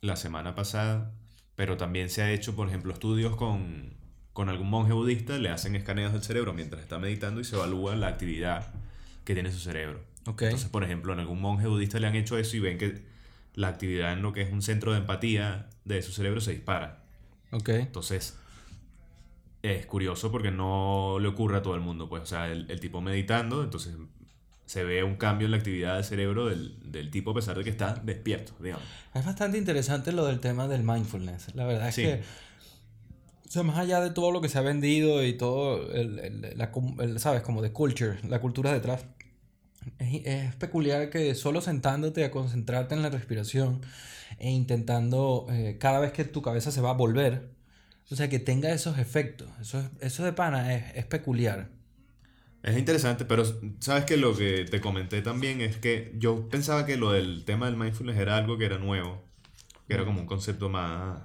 [0.00, 1.12] la semana pasada,
[1.56, 3.94] pero también se ha hecho, por ejemplo, estudios con,
[4.32, 7.96] con algún monje budista, le hacen escaneos del cerebro mientras está meditando y se evalúa
[7.96, 8.66] la actividad
[9.24, 10.00] que tiene su cerebro.
[10.26, 10.42] Ok.
[10.42, 13.02] Entonces, por ejemplo, en algún monje budista le han hecho eso y ven que
[13.54, 17.02] la actividad en lo que es un centro de empatía de su cerebro se dispara.
[17.50, 17.68] Ok.
[17.70, 18.38] Entonces,
[19.62, 22.08] es curioso porque no le ocurre a todo el mundo.
[22.08, 23.94] Pues, o sea, el, el tipo meditando, entonces
[24.66, 27.64] se ve un cambio en la actividad del cerebro del, del tipo a pesar de
[27.64, 28.84] que está despierto, digamos.
[29.14, 31.54] Es bastante interesante lo del tema del mindfulness.
[31.54, 32.02] La verdad es Sí.
[32.02, 32.20] que,
[33.48, 36.54] o sea, más allá de todo lo que se ha vendido y todo, el, el-
[36.56, 36.70] la,
[37.00, 37.42] el, ¿sabes?
[37.42, 39.04] Como de culture, la cultura detrás.
[39.98, 43.80] Es, es peculiar que solo sentándote a concentrarte en la respiración
[44.38, 47.48] e intentando eh, cada vez que tu cabeza se va a volver,
[48.10, 49.48] o sea, que tenga esos efectos.
[49.60, 51.68] Eso, es- eso de pana es, es peculiar.
[52.62, 53.44] Es interesante, pero
[53.80, 57.66] sabes que lo que te comenté también es que yo pensaba que lo del tema
[57.66, 59.24] del mindfulness era algo que era nuevo,
[59.88, 61.22] que era como un concepto más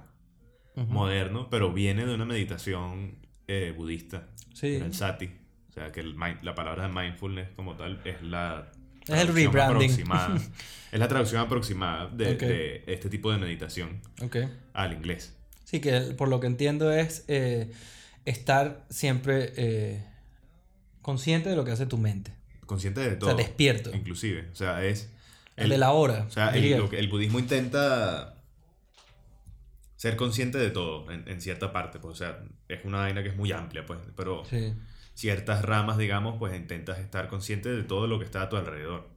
[0.74, 4.76] moderno, pero viene de una meditación eh, budista, Sí.
[4.76, 5.30] el sati.
[5.68, 8.72] O sea, que el la palabra de mindfulness como tal es la
[9.06, 9.90] Es el rebranding.
[10.92, 14.36] es la traducción aproximada de, este tipo de meditación Ok.
[14.72, 15.35] al inglés.
[15.66, 17.72] Sí, que por lo que entiendo es eh,
[18.24, 20.06] estar siempre eh,
[21.02, 22.32] consciente de lo que hace tu mente.
[22.66, 23.30] Consciente de O todo.
[23.30, 23.90] sea, despierto.
[23.94, 24.48] Inclusive.
[24.52, 25.10] O sea, es...
[25.56, 26.24] El, de la hora.
[26.28, 28.34] O sea, el, lo que- el budismo intenta
[29.96, 31.98] ser consciente de todo, en, en cierta parte.
[31.98, 33.98] Pues, o sea, es una vaina que es muy amplia, pues.
[34.16, 34.72] Pero Sí.
[35.14, 39.08] ciertas ramas, digamos, pues intentas estar consciente de todo lo que está a tu alrededor.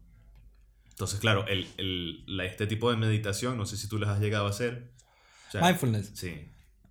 [0.89, 4.19] Entonces, claro, el, el- la- este tipo de meditación, no sé si tú las has
[4.19, 4.91] llegado a hacer.
[5.49, 6.11] O sea, Mindfulness.
[6.13, 6.33] Sí.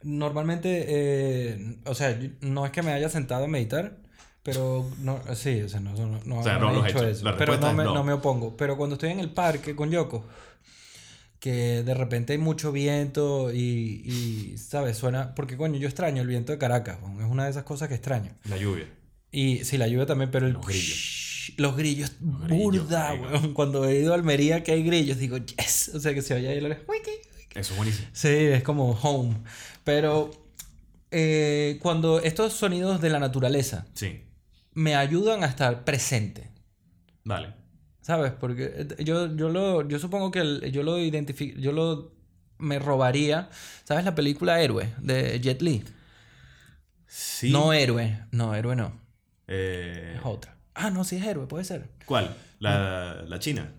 [0.02, 3.96] Normalmente, eh, o sea, no es que me haya sentado a meditar,
[4.42, 7.26] pero no, sí, o sea, no, no, no, O sea, no no he hecho eso.
[7.36, 8.04] Pero no me, no.
[8.04, 8.56] me opongo.
[8.56, 10.24] Pero cuando estoy en el parque con Yoko,
[11.40, 14.96] que de repente hay mucho viento y, y, ¿sabes?
[14.96, 17.94] Suena, porque coño, yo extraño el viento de Caracas, es una de esas cosas que
[17.94, 18.32] extraño.
[18.44, 18.86] La lluvia.
[19.30, 20.54] Y sí, la lluvia también, pero el...
[20.54, 21.52] Los grillos.
[21.56, 23.54] Los grillos, grillos, burda, weón.
[23.54, 25.92] Cuando he ido a Almería que hay grillos, digo, yes.
[25.94, 26.68] O sea, que se oye ahí la...
[26.86, 27.10] wiki,
[27.58, 28.08] Eso es buenísimo.
[28.12, 29.36] Sí, es como home.
[29.84, 30.30] Pero
[31.10, 34.22] eh, cuando estos sonidos de la naturaleza Sí.
[34.74, 36.50] me ayudan a estar presente,
[37.24, 37.52] Vale.
[38.00, 38.32] ¿sabes?
[38.32, 42.12] Porque eh, yo, yo, lo, yo supongo que el- yo lo identifico, yo lo
[42.58, 43.50] me robaría,
[43.84, 44.04] ¿sabes?
[44.04, 45.84] La película Héroe de Jet Li.
[47.06, 47.50] Sí.
[47.50, 48.92] No Héroe, no, Héroe no,
[49.46, 50.56] Eh, es otra.
[50.74, 51.88] Ah, no, sí es Héroe, puede ser.
[52.04, 52.34] ¿Cuál?
[52.60, 53.72] La, la China.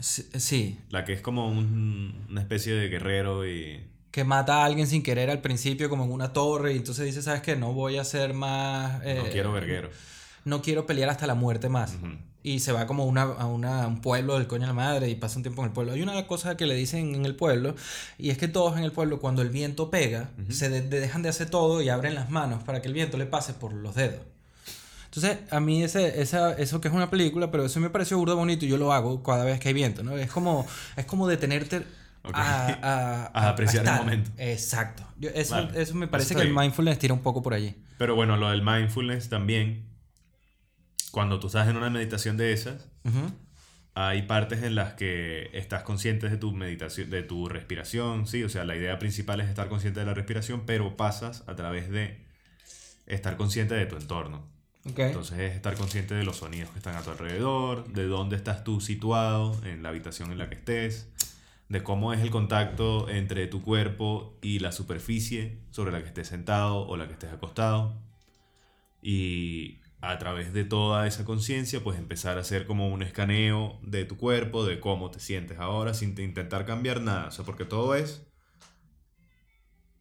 [0.00, 3.80] Sí, sí, La que es como un- una especie de guerrero y...
[4.10, 7.20] que mata a alguien sin querer al principio como en una torre y entonces dice,
[7.22, 7.56] ¿sabes qué?
[7.56, 9.00] No voy a ser más...
[9.02, 9.90] No eh, quiero verguero.
[10.44, 11.96] no quiero pelear hasta la muerte más.
[12.44, 15.16] Y se va como una, a una- un pueblo del coño de la madre y
[15.16, 15.92] pasa un tiempo en el pueblo.
[15.92, 17.74] Hay una cosa que le dicen en el pueblo
[18.16, 21.28] y es que todos en el pueblo cuando el viento pega se de- dejan de
[21.30, 24.20] hacer todo y abren las manos para que el viento le pase por los dedos.
[25.24, 28.36] Entonces, a mí ese, esa, eso que es una película, pero eso me pareció burdo
[28.36, 30.16] bonito y yo lo hago cada vez que hay viento, ¿no?
[30.16, 31.78] Es como, es como detenerte
[32.22, 32.34] Ok.
[32.34, 34.04] a, a- A apreciar el estar.
[34.04, 34.30] momento.
[34.38, 35.04] Exacto.
[35.18, 35.80] Yo- eso, Vale.
[35.82, 36.62] eso me Eso parece está que el bien.
[36.62, 37.74] mindfulness tira un poco por allí.
[37.98, 39.86] Pero bueno, lo del mindfulness también,
[41.10, 43.32] cuando tú estás en una meditación de esas, Ujú.
[43.94, 48.48] hay partes en las que estás consciente de tu meditación, de tu respiración, sí, o
[48.48, 52.24] sea, la idea principal es estar consciente de la respiración, pero pasas a través de
[53.06, 54.46] estar consciente de tu entorno.
[54.90, 55.00] Ok.
[55.00, 58.64] Entonces es estar consciente de los sonidos que están a tu alrededor, de dónde estás
[58.64, 61.08] tú situado en la habitación en la que estés,
[61.68, 66.28] de cómo es el contacto entre tu cuerpo y la superficie sobre la que estés
[66.28, 67.94] sentado o la que estés acostado.
[69.02, 74.04] Y a través de toda esa conciencia, pues empezar a hacer como un escaneo de
[74.04, 77.28] tu cuerpo, de cómo te sientes ahora, sin te- intentar cambiar nada.
[77.28, 78.27] O sea, porque todo es...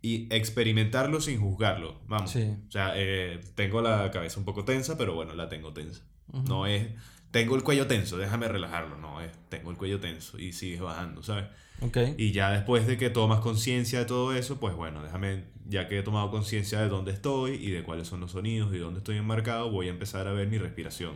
[0.02, 2.00] Y experimentarlo sin juzgarlo.
[2.08, 2.32] Vamos.
[2.32, 2.56] Sí.
[2.68, 6.04] O sea, eh, tengo la cabeza un poco tensa, pero bueno, la tengo tensa.
[6.32, 6.88] No es...
[7.32, 8.98] Tengo el cuello tenso, déjame relajarlo.
[8.98, 9.32] No, es...
[9.50, 11.46] Tengo el cuello tenso y sigues bajando, ¿sabes?
[11.82, 11.98] Ok.
[12.18, 16.00] Y ya después de que tomas conciencia de todo eso, pues bueno, déjame, ya que
[16.00, 19.18] he tomado conciencia de dónde estoy y de cuáles son los sonidos y dónde estoy
[19.18, 21.14] enmarcado, voy a empezar a ver mi respiración.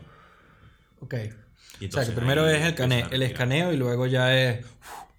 [1.00, 1.16] Ok.
[1.80, 4.66] Y O sea, que primero es el, el escaneo y luego ya es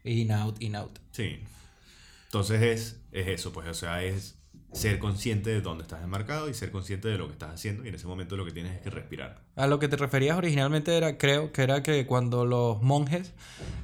[0.05, 0.99] in, out, in, out.
[1.11, 1.41] Sí.
[2.33, 4.39] Entonces es, es eso, pues, o sea, es
[4.73, 7.89] ser consciente de dónde estás enmarcado y ser consciente de lo que estás haciendo y
[7.89, 9.43] en ese momento lo que tienes es que respirar.
[9.55, 13.35] A lo que te referías originalmente era, creo que era que cuando los monjes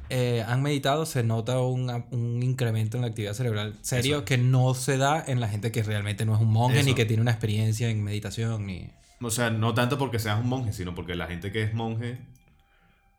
[0.09, 4.25] eh, han meditado se nota un, un incremento en la actividad cerebral serio Eso.
[4.25, 6.97] que no se da en la gente que realmente no es un monje ni Eso.
[6.97, 8.91] que tiene una experiencia en meditación ni...
[9.21, 12.19] O sea, no tanto porque seas un monje, sino porque la gente que es monje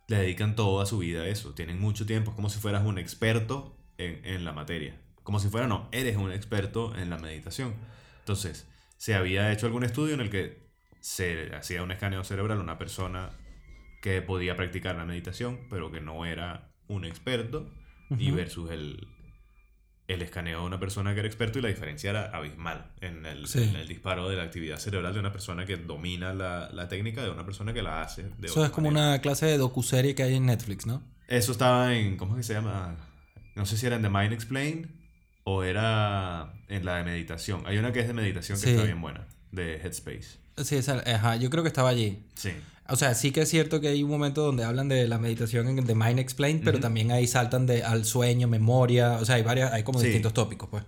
[0.08, 1.54] le dedican toda su vida a eso.
[1.54, 2.32] Tienen mucho tiempo.
[2.32, 4.96] Es como si fueras un experto en, en la materia.
[5.30, 7.76] Como si fuera, no, eres un experto en la meditación.
[8.22, 10.58] Entonces, se había hecho algún estudio en el que
[11.02, 13.30] se hacía un escaneo cerebral a una persona
[14.02, 17.70] que podía practicar la meditación, pero que no era un experto,
[18.18, 19.08] y versus el,
[20.08, 23.46] el escaneo de una persona que era experto, y la diferencia era abismal en el,
[23.46, 23.62] Sí.
[23.62, 27.22] en el disparo de la actividad cerebral de una persona que domina la, la técnica
[27.22, 28.24] de una persona que la hace.
[28.39, 29.10] De Eso es como manera.
[29.10, 31.04] una clase de docuserie que hay en Netflix, ¿no?
[31.28, 32.96] Eso estaba en, ¿cómo es que se llama?
[33.56, 34.99] No sé si era en The Mind Explained
[35.52, 37.64] o era en la de meditación.
[37.66, 38.70] Hay una que es de meditación que Sí.
[38.72, 40.38] está bien buena, de Headspace.
[40.64, 42.20] Sí, esa, ajá, yo creo que estaba allí.
[42.36, 42.52] Sí.
[42.88, 45.68] O sea, sí que es cierto que hay un momento donde hablan de la meditación
[45.70, 49.44] en The Mind Explained, pero también ahí saltan de al sueño, memoria, o sea, hay
[49.44, 50.06] varias, hay como Sí.
[50.06, 50.84] distintos tópicos, pues.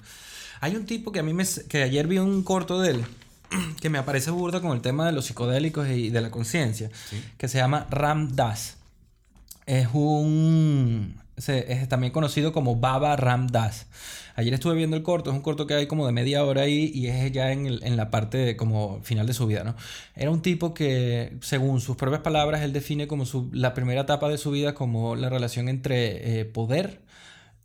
[0.61, 3.05] Hay un tipo que a mí me, que ayer vi un corto de él,
[3.81, 6.89] que me aparece burda con el tema de los psicodélicos y de la conciencia,
[7.37, 8.77] que se llama Ram Das.
[9.67, 11.20] Es un...
[11.49, 13.87] es también conocido como Baba Ram Das.
[14.35, 16.91] Ayer estuve viendo el corto, es un corto que hay como de media hora ahí
[16.93, 19.75] y es ya en, la parte como final de su vida, ¿no?
[20.15, 24.37] Era un tipo que, según sus propias palabras, él define como la primera etapa de
[24.37, 27.01] su vida como la relación entre eh, poder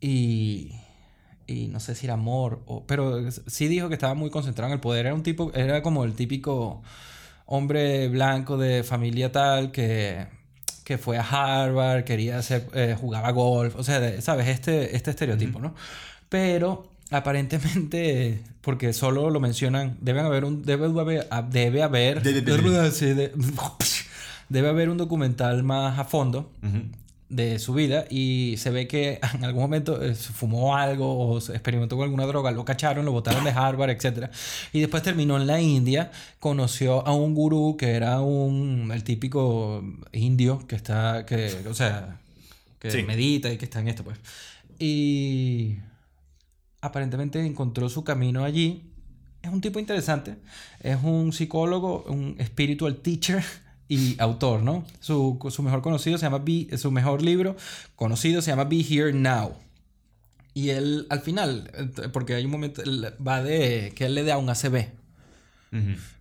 [0.01, 0.73] y,
[1.47, 4.75] y no sé si era amor, o, pero sí dijo que estaba muy concentrado en
[4.75, 5.07] el poder.
[5.07, 6.83] Era un tipo, era como el típico
[7.47, 10.27] hombre blanco de familia tal que,
[10.87, 14.47] que fue a Harvard, quería hacer, eh, jugaba golf, o sea, ¿sabes?
[14.47, 15.75] Este, este estereotipo, ¿no?
[16.29, 22.23] Pero aparentemente, porque solo lo mencionan, debe haber un, debe haber, debe haber,
[24.49, 26.53] debe haber un documental más a fondo
[27.29, 31.97] de su vida y se ve que en algún momento eh, fumó algo o experimentó
[31.97, 34.31] con alguna droga, lo cacharon, lo botaron de Harvard, etc.
[34.73, 39.85] Y después terminó en la India, conoció a un gurú que era un, el típico
[40.13, 42.21] indio que está, que, o sea,
[42.79, 44.19] que medita y que está en esto, pues.
[44.79, 45.79] Y
[46.81, 48.93] aparentemente encontró su camino allí.
[49.43, 50.37] Es un tipo interesante,
[50.81, 53.45] es un psicólogo, un spiritual teacher
[53.89, 54.85] y autor, ¿no?
[55.01, 57.57] Su, su mejor conocido se llama Be, su mejor libro
[57.95, 59.55] conocido se llama Be Here Now.
[60.55, 61.71] Y él, al final,
[62.13, 62.83] porque hay un momento,
[63.25, 64.87] va de que él le da un ACB.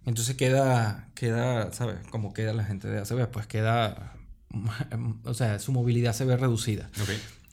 [0.05, 2.05] Entonces queda, queda, ¿sabes?
[2.09, 4.13] Como queda la gente de ACB, pues queda,
[5.23, 6.89] o sea, su movilidad se ve reducida.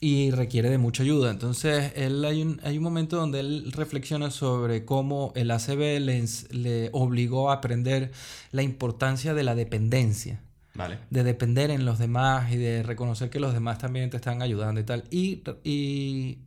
[0.05, 1.31] Y requiere de mucha ayuda.
[1.31, 6.25] Entonces, él hay un, hay un momento donde él reflexiona sobre cómo el ACB le,
[6.51, 8.11] le obligó a aprender
[8.51, 10.41] la importancia de la dependencia.
[10.73, 10.99] Vale.
[11.09, 14.81] De depender en los demás y de reconocer que los demás también te están ayudando
[14.81, 15.05] y tal.
[15.09, 16.39] Y, y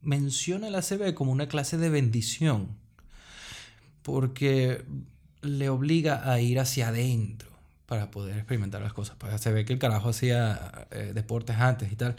[0.00, 2.66] menciona el ACB como una clase de bendición.
[4.02, 4.84] Porque
[5.40, 7.48] le obliga a ir hacia adentro
[7.86, 9.14] para poder experimentar las cosas.
[9.20, 12.16] Pues se ve que el carajo hacía eh, deportes antes y tal.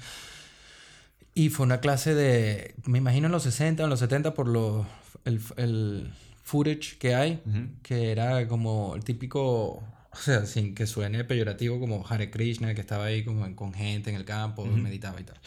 [1.36, 4.48] Y fue una clase de, me imagino en los 60 o en los 70 por
[4.48, 4.86] lo,
[5.26, 6.12] el, el
[6.44, 7.42] footage que hay,
[7.82, 12.82] que era como el típico, o sea, sin que suene peyorativo, como Hare Krishna, que
[12.82, 15.40] estaba ahí como con gente en el campo, meditaba y tal.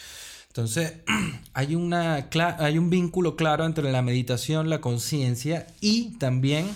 [0.49, 0.95] Entonces,
[1.53, 6.67] hay, una, hay un vínculo claro entre la meditación, la conciencia y también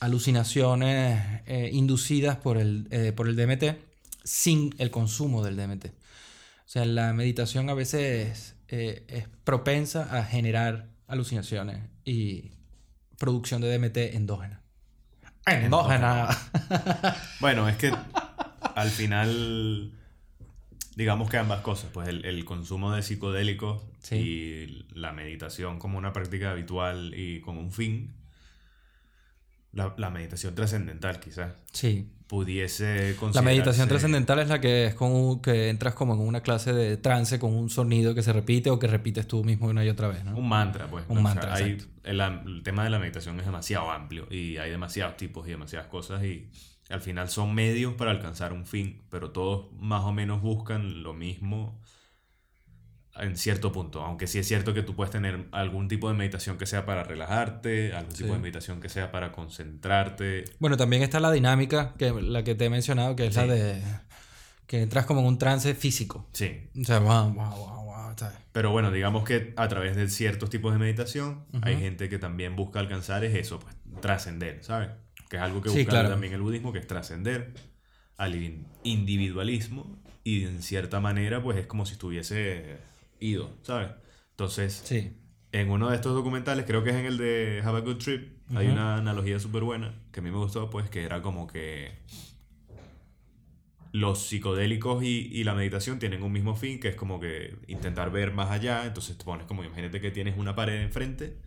[0.00, 3.76] alucinaciones eh, inducidas por el, eh, por el DMT
[4.22, 5.86] sin el consumo del DMT.
[6.64, 12.52] O sea, la meditación a veces eh, es propensa a generar alucinaciones y
[13.18, 14.62] producción de DMT endógena.
[15.46, 16.28] Endógena.
[17.40, 17.92] bueno, es que
[18.74, 19.92] al final,
[20.96, 26.50] digamos que ambas cosas, pues el, consumo de psicodélicos y la meditación como una práctica
[26.50, 28.14] habitual y como un fin,
[29.74, 31.52] la, la meditación trascendental quizás.
[31.72, 36.40] Sí pudiese La meditación trascendental es la que es como que entras como en una
[36.40, 39.84] clase de trance con un sonido que se repite o que repites tú mismo una
[39.84, 40.36] y otra vez, ¿no?
[40.36, 41.04] Un mantra, pues.
[41.08, 45.46] Un mantra, hay, el, tema de la meditación es demasiado amplio y hay demasiados tipos
[45.46, 46.48] y demasiadas cosas y
[46.88, 51.14] al final son medios para alcanzar un fin, pero todos más o menos buscan lo
[51.14, 51.80] mismo
[53.16, 56.58] en cierto punto, aunque sí es cierto que tú puedes tener algún tipo de meditación
[56.58, 60.44] que sea para relajarte, algún tipo de meditación que sea para concentrarte.
[60.58, 63.80] Bueno, también está la dinámica, que la que te he mencionado, que es la de
[64.66, 66.26] que entras como en un trance físico.
[66.32, 66.70] Sí.
[66.80, 68.14] O sea, wow, wow, wow, wow
[68.52, 72.56] Pero bueno, digamos que a través de ciertos tipos de meditación, hay gente que también
[72.56, 74.90] busca alcanzar es eso, pues trascender, ¿sabes?
[75.28, 77.52] Que es algo que busca también el budismo, que es trascender
[78.16, 78.34] al
[78.82, 82.78] individualismo y en cierta manera, pues es como si estuviese
[83.24, 83.90] ido, ¿sabes?
[84.30, 85.16] Entonces, sí.
[85.52, 88.34] en uno de estos documentales, creo que es en el de Have a Good Trip,
[88.54, 91.92] hay una analogía súper buena que a mí me gustó, pues, que era como que
[93.94, 98.10] los psicodélicos y, y, la meditación tienen un mismo fin, que es como que intentar
[98.10, 98.86] ver más allá.
[98.86, 101.38] Entonces te pones como, imagínate que tienes una pared enfrente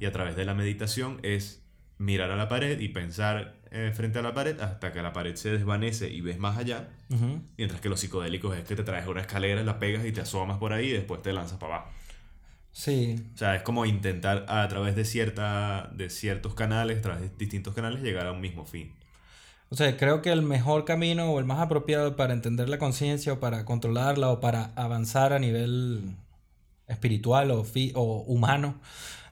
[0.00, 1.61] y a través de la meditación es
[2.02, 5.36] mirar a la pared y pensar eh, frente a la pared hasta que la pared
[5.36, 6.88] se desvanece y ves más allá.
[7.56, 10.58] Mientras que los psicodélicos es que te traes una escalera, la pegas y te asomas
[10.58, 11.90] por ahí y después te lanzas para abajo.
[12.72, 13.16] Sí.
[13.34, 17.30] O sea, es como intentar a través de, cierta, de ciertos canales, a través de
[17.36, 18.92] distintos canales, llegar a un mismo fin.
[19.68, 23.34] O sea, creo que el mejor camino o el más apropiado para entender la conciencia
[23.34, 26.16] o para controlarla o para avanzar a nivel
[26.88, 28.80] espiritual o, o humano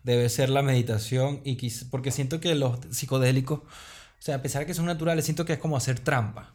[0.03, 1.57] debe ser la meditación y
[1.91, 3.67] porque siento que los psicodélicos, o
[4.23, 6.53] sea, a pesar de que son naturales, siento que es como hacer trampa.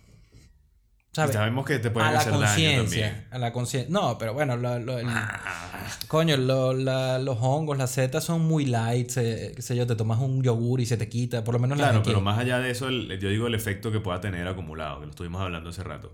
[1.12, 1.34] ¿sabes?
[1.34, 3.89] sabemos que te pueden a hacer la conciencia, a la conciencia.
[3.89, 4.69] No, pero bueno, lo,
[5.08, 9.88] ah, Coño, lo- la- los hongos, las setas son muy light, se- qué sé yo,
[9.88, 12.60] te tomas un yogur y se te quita, por lo menos Claro, pero más allá
[12.60, 15.69] de eso, el- yo digo el efecto que pueda tener acumulado, que lo estuvimos hablando
[15.69, 16.13] hace rato.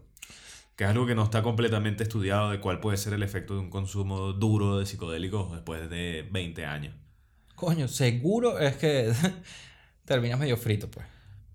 [0.76, 3.60] Que es algo que no está completamente estudiado de cuál puede ser el efecto de
[3.62, 6.94] un consumo duro de psicodélicos después de 20 años.
[7.62, 9.12] Coño, seguro es que
[10.06, 11.06] terminas medio frito, pues.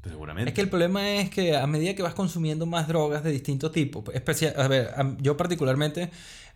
[0.05, 0.51] Seguramente.
[0.51, 3.73] Es que el problema es que a medida que vas consumiendo más drogas de distintos
[3.73, 6.11] tipos, especial, a ver, a- yo particularmente,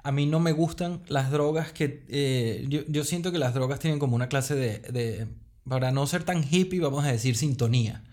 [0.05, 2.05] a mí no me gustan las drogas que...
[2.09, 5.27] eh, yo, yo siento que las drogas tienen como una clase de, de-
[5.69, 8.05] Para no ser tan hippie, vamos a decir sintonía.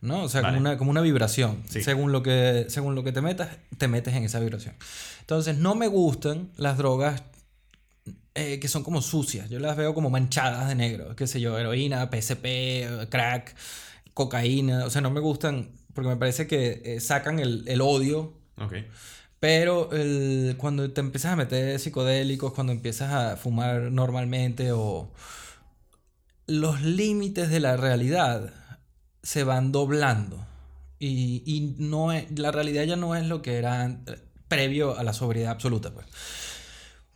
[0.00, 0.22] ¿No?
[0.22, 0.56] O sea, Vale.
[0.56, 1.62] como, una, como una vibración.
[1.68, 1.82] Sí.
[1.82, 4.74] Según, lo que, según lo que te metas, te metes en esa vibración.
[5.20, 7.22] Entonces, no me gustan las drogas
[8.34, 9.50] eh, que son como sucias.
[9.50, 11.16] Yo las veo como manchadas de negro.
[11.16, 13.54] Qué sé yo, heroína, PSP, crack,
[14.14, 14.84] cocaína.
[14.84, 18.34] O sea, no me gustan porque me parece que eh, sacan el, el odio.
[18.58, 18.74] Ok.
[19.40, 25.12] Pero el- cuando te empiezas a meter psicodélicos, cuando empiezas a fumar normalmente o
[26.46, 28.52] los límites de la realidad
[29.22, 30.46] se van doblando.
[30.98, 34.00] Y, y no es- la realidad ya no es lo que era
[34.48, 35.92] previo a la sobriedad absoluta.
[35.94, 36.06] Pues.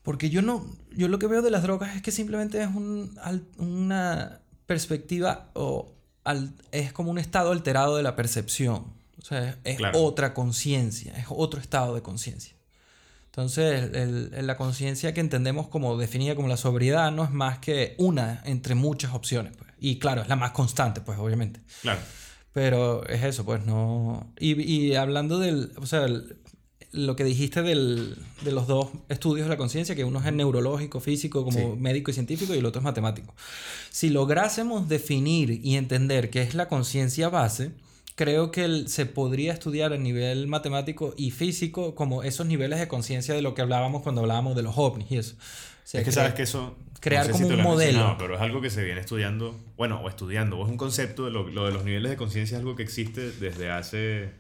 [0.03, 0.65] Porque yo no,
[0.97, 3.17] yo lo que veo de las drogas es que simplemente es un,
[3.59, 5.93] una perspectiva o
[6.25, 8.85] al- es como un estado alterado de la percepción.
[9.19, 10.03] O sea, es, es Claro.
[10.03, 12.55] otra conciencia, es otro estado de conciencia.
[13.27, 17.59] Entonces, el- el- la conciencia que entendemos como definida como la sobriedad no es más
[17.59, 19.53] que una entre muchas opciones.
[19.57, 19.71] pues.
[19.81, 21.61] Y claro, es la más constante, pues, obviamente.
[21.83, 22.01] Claro.
[22.53, 24.33] Pero es eso, pues no.
[24.39, 25.73] Y, y hablando del.
[25.77, 26.37] O sea, el-
[26.95, 30.37] lo que dijiste del, de los dos estudios de la conciencia, que uno es el
[30.37, 31.81] neurológico, físico, como Sí.
[31.81, 33.35] médico y científico, y el otro es matemático.
[33.91, 37.73] Si lográsemos definir y entender qué es la conciencia base,
[38.17, 42.87] creo que el- se podría estudiar a nivel matemático y físico como esos niveles de
[42.89, 45.35] conciencia de lo que hablábamos cuando hablábamos de los ovnis y eso.
[45.35, 46.77] O sea, es que sabes que eso.
[47.01, 48.17] crear no sé como te un modelo.
[48.19, 49.55] Pero es algo que se viene estudiando.
[49.77, 50.59] Bueno, o estudiando.
[50.59, 51.27] O es un concepto.
[51.27, 54.31] de Lo, lo de los niveles de conciencia es algo que existe desde hace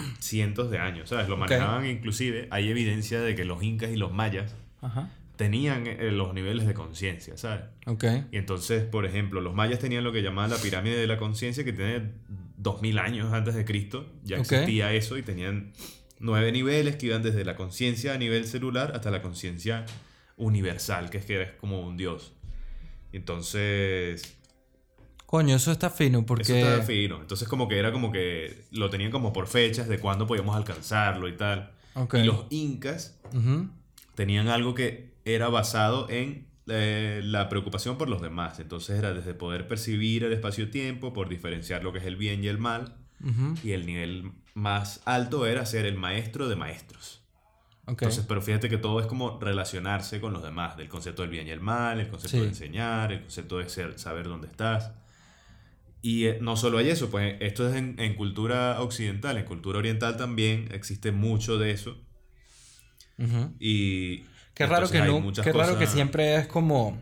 [0.20, 1.08] cientos de años.
[1.08, 1.28] ¿Sabes?
[1.28, 2.48] Lo manejaban inclusive.
[2.50, 5.10] Hay evidencia de que los incas y los mayas Ajá.
[5.36, 7.64] tenían eh, los niveles de conciencia, ¿sabes?
[8.30, 11.64] Y entonces, por ejemplo, los mayas tenían lo que llamaban la pirámide de la conciencia,
[11.64, 12.12] que tiene
[12.56, 14.10] 2000 años antes de Cristo.
[14.24, 15.72] Ya existía eso y tenían
[16.18, 19.84] nueve niveles que iban desde la conciencia a nivel celular hasta la conciencia
[20.36, 22.32] universal, que es que eres como un dios.
[23.12, 24.38] Entonces,
[25.32, 26.42] Coño, eso está fino porque.
[26.42, 27.18] eso estaba fino.
[27.22, 31.26] Entonces, como que era como que lo tenían como por fechas de cuándo podíamos alcanzarlo
[31.26, 31.70] y tal.
[32.12, 33.18] Y los incas
[34.14, 38.60] tenían algo que era basado en eh, la preocupación por los demás.
[38.60, 42.48] Entonces era desde poder percibir el espacio-tiempo, por diferenciar lo que es el bien y
[42.48, 42.96] el mal.
[43.64, 47.22] Y el nivel más alto era ser el maestro de maestros.
[47.86, 51.46] Entonces, pero fíjate que todo es como relacionarse con los demás, del concepto del bien
[51.48, 52.42] y el mal, el concepto Sí.
[52.42, 54.92] de enseñar, el concepto de ser, saber dónde estás.
[56.02, 59.78] Y eh, no solo hay eso, pues esto es en, en cultura occidental, en cultura
[59.78, 61.96] oriental también existe mucho de eso.
[63.18, 63.52] Ujú.
[63.60, 66.98] Y Qué raro, que, no, qué raro que siempre es como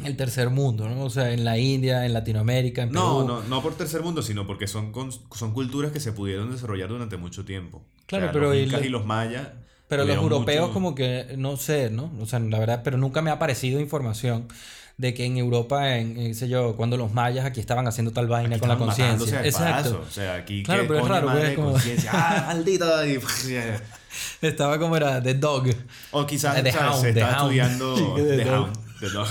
[0.00, 1.04] en el tercer mundo, ¿no?
[1.04, 3.28] O sea, en la India, en Latinoamérica, en No, Perú.
[3.28, 6.88] no, no por tercer mundo, sino porque son, con- son culturas que se pudieron desarrollar
[6.88, 7.82] durante mucho tiempo.
[8.06, 9.48] Claro, O sea, pero los incas y los mayas.
[9.88, 12.12] Pero los europeos mucho- como que, no sé, ¿no?
[12.20, 14.48] O sea, la verdad, pero nunca me ha aparecido información
[14.98, 18.26] de que en Europa, en, en, sé yo, cuando los mayas aquí estaban haciendo tal
[18.26, 19.44] vaina Aquí con la conciencia.
[19.44, 20.04] Exacto.
[20.06, 21.76] O sea, aquí Claro, pero es raro, pues, es como-.
[22.12, 22.84] ¡Ah, maldito!
[24.42, 25.68] Estaba como era The Dog.
[26.10, 26.70] O quizás Eh, The.
[26.78, 28.54] Hound, se estaba estudiando Sí, The The Dog.
[28.54, 29.28] Hound, The Dog.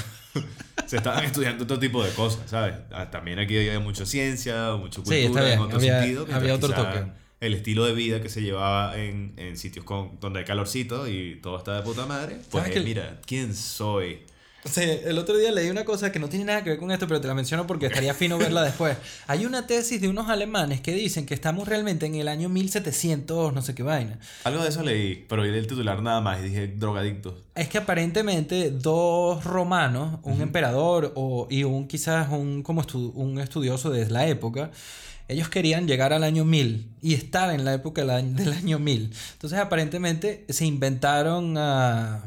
[0.85, 2.75] se estaban estudiando otro tipo de cosas, ¿sabes?
[2.91, 5.53] Ah, También aquí hay mucha ciencia, mucha Sí, cultura está bien.
[5.53, 6.27] en otro Había- sentido.
[6.31, 7.03] había otro toque.
[7.39, 11.35] El estilo de vida que se llevaba en, en sitios con, donde hay calorcito y
[11.41, 12.37] todo está de puta madre.
[12.49, 14.19] Pues ¿Sabes que- mira, ¿quién soy?
[14.71, 17.07] Sí, el otro día leí una cosa que no tiene nada que ver con esto,
[17.07, 18.97] pero te la menciono porque estaría fino verla después.
[19.27, 23.53] Hay una tesis de unos alemanes que dicen que estamos realmente en el año 1700,
[23.53, 24.19] no sé qué vaina.
[24.43, 27.33] Algo de eso leí, pero vi el titular nada más y dije drogadictos.
[27.55, 33.39] Es que aparentemente dos romanos, un emperador o, y un quizás un, como estu- un
[33.39, 34.71] estudioso de la época,
[35.29, 38.79] ellos querían llegar al año 1000 y estar en la época del año, del año
[38.79, 39.11] 1000.
[39.33, 41.55] Entonces aparentemente se inventaron...
[41.57, 42.23] ah,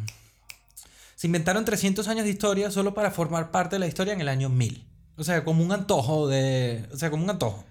[1.20, 4.28] se inventaron 300 años de historia solo para formar parte de la historia en el
[4.30, 4.86] año 1000.
[5.16, 6.88] O sea, como un antojo de...
[6.94, 7.62] O sea, como un antojo.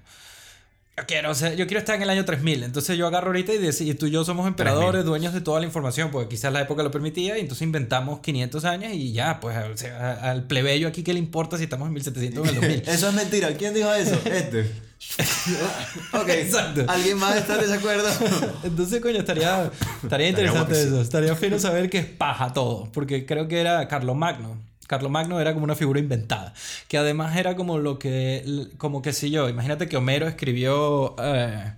[1.00, 2.64] Yo quiero, ser- yo quiero estar en el año 3000.
[2.64, 5.60] Entonces yo agarro ahorita y, dec- y tú y yo somos emperadores, dueños de toda
[5.60, 9.40] la información, porque quizás la época lo permitía, y entonces inventamos 500 años y ya,
[9.40, 12.50] pues o sea, al plebeyo aquí, ¿qué le importa si estamos en 1700 o en
[12.56, 12.84] el 2000?
[12.88, 13.50] Eso es mentira.
[13.58, 14.20] ¿Quién dijo eso?
[14.26, 14.72] Este.
[16.14, 16.30] ok.
[16.30, 16.86] Exacto.
[16.88, 18.08] ¿Alguien más está en desacuerdo?
[18.64, 19.72] Entonces, coño, estaría,
[20.04, 21.02] estaría interesante eso.
[21.02, 22.90] Estaría fino saber que es paja todo.
[22.92, 24.58] Porque creo que era Carlos Magno.
[24.90, 26.52] Carlos Magno era como una figura inventada.
[26.88, 28.68] Que además era como lo que.
[28.80, 29.48] Como que si yo.
[29.48, 31.74] Imagínate que Homero escribió eh,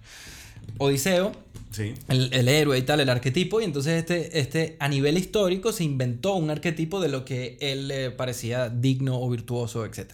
[0.77, 1.33] Odiseo.
[1.71, 1.93] sí.
[2.07, 5.83] El, el héroe y tal, el arquetipo, y entonces este, este a nivel histórico se
[5.83, 10.13] inventó un arquetipo de lo que él le parecía digno o virtuoso, etc.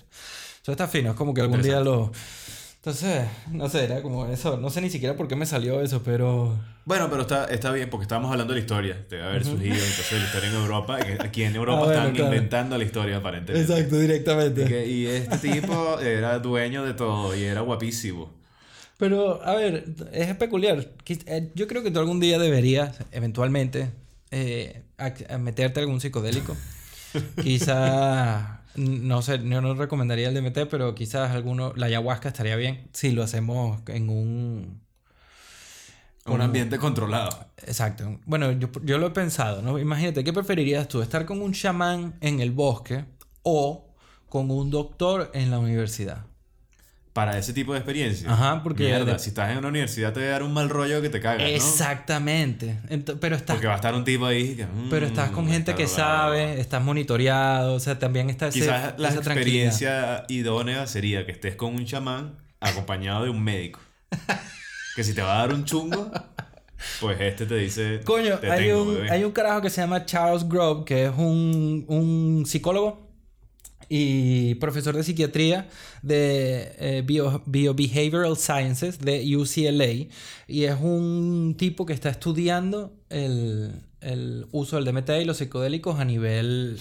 [0.63, 2.11] Eso está fino, es como que algún día lo...
[2.77, 6.01] Entonces, no sé, era como eso, no sé ni siquiera por qué me salió eso,
[6.03, 6.57] pero...
[6.87, 9.05] Bueno, pero está, está bien porque estábamos hablando de la historia.
[9.09, 10.97] Debe haber surgido entonces la historia en Europa.
[11.19, 12.33] Aquí en Europa Ah, bueno, están claro.
[12.33, 13.73] inventando la historia aparentemente.
[13.73, 14.63] Exacto, Y, directamente.
[14.65, 18.31] que- y este tipo era dueño de todo y era guapísimo.
[18.97, 19.83] Pero, a ver,
[20.13, 20.87] es peculiar.
[21.25, 23.89] Eh, Yo creo que tú algún día deberías, eventualmente,
[24.31, 26.55] eh, ac- a meterte algún psicodélico.
[27.43, 32.87] Quizá, no sé, yo no recomendaría el DMT, pero quizás alguno, la ayahuasca estaría bien
[32.93, 34.86] si lo hacemos en un...
[36.27, 37.47] Un ambiente controlado.
[37.65, 38.19] Exacto.
[38.25, 39.79] Bueno, yo, yo lo he pensado, ¿no?
[39.79, 41.01] Imagínate, ¿qué preferirías tú?
[41.01, 43.05] ¿Estar con un chamán en el bosque
[43.43, 43.93] o
[44.29, 46.25] con un doctor en la universidad?
[47.13, 48.31] Para ese tipo de experiencia.
[48.31, 51.01] Ajá, porque- Mierda, si estás en una universidad te va a dar un mal rollo
[51.01, 51.47] que te cagas, ¿no?
[51.47, 52.77] Exactamente.
[52.89, 54.65] Ento- pero estás Porque va a estar un tipo ahí que...
[54.67, 58.93] mm, Pero estás con gente que sabe, estás monitoreado, o sea, también está ese- Quizás
[58.99, 63.79] la esa experiencia idónea sería que estés con un chamán acompañado de un médico.
[64.97, 66.09] que si te va a dar un chungo,
[66.99, 68.01] pues este te dice...
[68.03, 69.11] Coño, te hay tengo, un, bebé.
[69.11, 73.07] hay un carajo que se llama Charles Grove, que es un, un psicólogo
[73.89, 75.69] y profesor de psiquiatría
[76.01, 80.07] de eh, bio, Biobehavioral Sciences de UCLA.
[80.47, 85.99] Y es un tipo que está estudiando el, el uso del DMT y los psicodélicos
[85.99, 86.79] a nivel,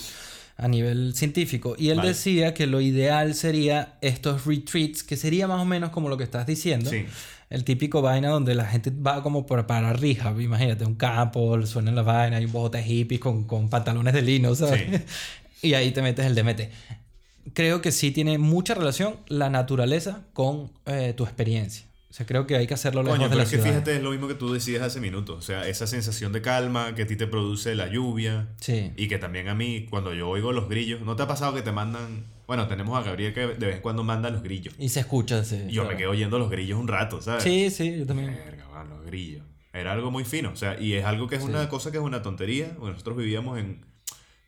[0.57, 1.77] a nivel científico.
[1.79, 2.09] Y él Vale.
[2.09, 6.25] decía que lo ideal sería estos retreats, que sería más o menos como lo que
[6.25, 6.89] estás diciendo.
[6.89, 7.05] Sí.
[7.49, 11.95] El típico vaina donde la gente va como por, para rija, imagínate, un campo, suenan
[11.95, 14.83] las vainas, hay un bote de hippies con, con pantalones de lino, ¿sabes?
[15.61, 15.69] Sí.
[15.69, 16.63] y ahí te metes el DMT.
[17.55, 21.87] Creo que sí tiene mucha relación la naturaleza con eh, tu experiencia.
[22.11, 23.71] O sea, creo que hay que hacerlo lejos Coño, de la es que ciudad.
[23.71, 25.39] fíjate, es lo mismo que tú decías hace minutos.
[25.39, 28.49] O sea, esa sensación de calma que a ti te produce la lluvia.
[28.59, 28.93] Sí.
[28.97, 31.63] Y que también a mí, cuando yo oigo los grillos, ¿no te ha pasado que
[31.63, 32.25] te mandan...
[32.47, 34.75] Bueno, tenemos a Gabriel que de vez en cuando manda los grillos.
[34.79, 35.65] Y se escucha, sí.
[35.69, 35.99] Y yo me claro.
[35.99, 37.43] quedo oyendo los grillos un rato, ¿sabes?
[37.43, 38.35] Sí, sí, yo también.
[38.35, 39.45] Verga, man, los grillos.
[39.73, 40.51] Era algo muy fino.
[40.53, 42.75] O sea, y es algo que es una cosa que es una tontería.
[42.79, 43.85] Porque nosotros vivíamos en...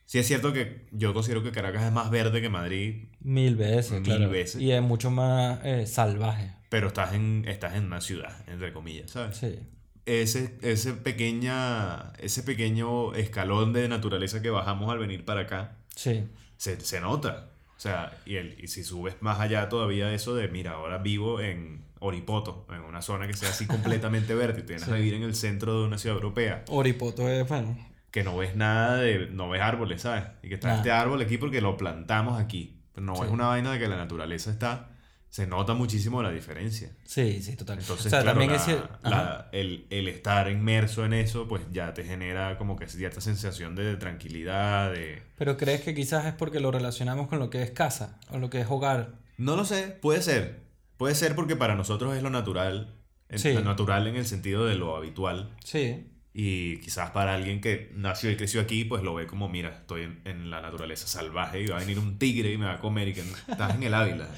[0.06, 3.92] Sí es cierto que yo considero que Caracas es más verde que Madrid, Mil veces,
[3.92, 4.30] Mil claro.
[4.30, 4.58] veces.
[4.62, 6.52] Y es mucho más eh, salvaje.
[6.70, 9.36] pero estás en, estás en una ciudad, entre comillas, ¿sabes?
[9.36, 9.58] Sí.
[10.06, 16.24] ese, ese, pequeña, ese pequeño escalón de naturaleza que bajamos al venir para acá, Sí.
[16.56, 17.50] se, se nota.
[17.78, 21.40] O sea, y, el, y si subes más allá todavía eso de, mira, ahora vivo
[21.40, 25.22] en Oripoto, en una zona que sea así completamente verde, y tienes que vivir en
[25.22, 27.78] el centro de una ciudad europea, Oripoto es, bueno,
[28.10, 30.24] que no ves nada de, no ves árboles, ¿sabes?
[30.42, 32.74] Y que está este árbol aquí porque lo plantamos aquí.
[32.94, 33.22] Pero no Sí.
[33.26, 34.88] es una vaina de que la naturaleza está,
[35.30, 36.90] se nota muchísimo la diferencia.
[37.04, 37.78] Sí, sí, total.
[37.78, 38.80] Entonces, o sea, claro, también la- ese...
[39.02, 43.74] la- el, el estar inmerso en eso, pues ya te genera como que cierta sensación
[43.76, 45.22] de tranquilidad, de...
[45.36, 48.50] Pero crees que quizás es porque lo relacionamos con lo que es casa o lo
[48.50, 49.14] que es hogar.
[49.36, 50.60] No lo sé, puede ser.
[50.96, 52.94] Puede ser porque para nosotros es lo natural.
[53.34, 53.52] Sí.
[53.52, 55.50] Lo natural en el sentido de lo habitual.
[55.62, 56.06] Sí.
[56.32, 60.02] Y quizás para alguien que nació y creció aquí, pues lo ve como, mira, estoy
[60.02, 62.78] en, en la naturaleza salvaje y va a venir un tigre y me va a
[62.80, 64.28] comer y que estás en el Ávila,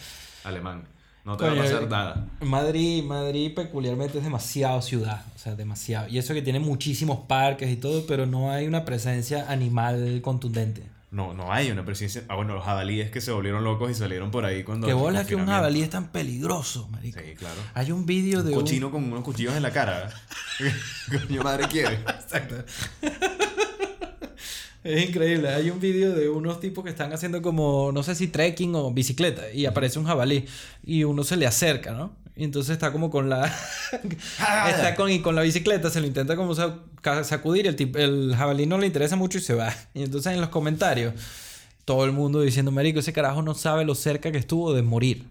[0.45, 0.85] alemán.
[1.25, 2.27] No te va a pasar nada.
[2.41, 6.09] Madrid, Madrid peculiarmente es demasiado ciudad, o sea, demasiado.
[6.09, 10.83] Y eso que tiene muchísimos parques y todo, pero no hay una presencia animal contundente.
[11.11, 12.23] No, no hay una presencia.
[12.29, 14.87] Ah, bueno, los jabalíes que se volvieron locos y salieron por ahí cuando.
[14.87, 17.19] Que el bola que un jabalí es tan peligroso, marico.
[17.19, 17.61] Sí, claro.
[17.75, 18.63] Hay un vídeo de Un un...
[18.63, 20.09] cochino con unos cuchillos en la cara.
[21.29, 21.95] Coño madre quiere.
[21.95, 22.65] Exacto.
[24.83, 25.49] Es increíble.
[25.51, 28.91] Hay un vídeo de unos tipos que están haciendo como, no sé si trekking o
[28.93, 30.47] bicicleta, y aparece un jabalí
[30.85, 32.15] y uno se le acerca, ¿no?
[32.37, 33.53] Y entonces está como con la.
[34.69, 38.65] está con, y con la bicicleta, se lo intenta como sacudir, el, tip- el jabalí
[38.67, 39.75] no le interesa mucho y se va.
[39.93, 41.13] Y entonces en los comentarios,
[41.85, 45.27] todo el mundo diciendo, Marico, ese carajo no sabe lo cerca que estuvo de morir.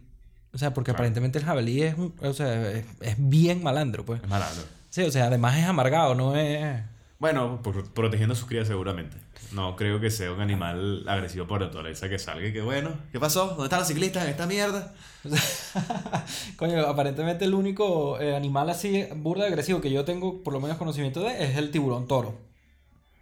[0.54, 0.97] O sea, porque Claro.
[0.97, 4.22] aparentemente el jabalí es, un- o sea, es, es bien malandro, pues.
[4.22, 4.64] Es malandro.
[4.91, 6.82] Sí, o sea, además es amargado, no es.
[7.20, 9.18] Bueno, por- protegiendo a sus crías seguramente.
[9.52, 13.20] No creo que sea un animal agresivo por naturaleza que salga y que bueno, ¿qué
[13.20, 13.48] pasó?
[13.48, 14.94] ¿Dónde están los ciclistas en esta mierda?
[16.56, 20.78] Coño, aparentemente el único eh, animal así burda agresivo que yo tengo por lo menos
[20.78, 22.38] conocimiento de es el tiburón toro.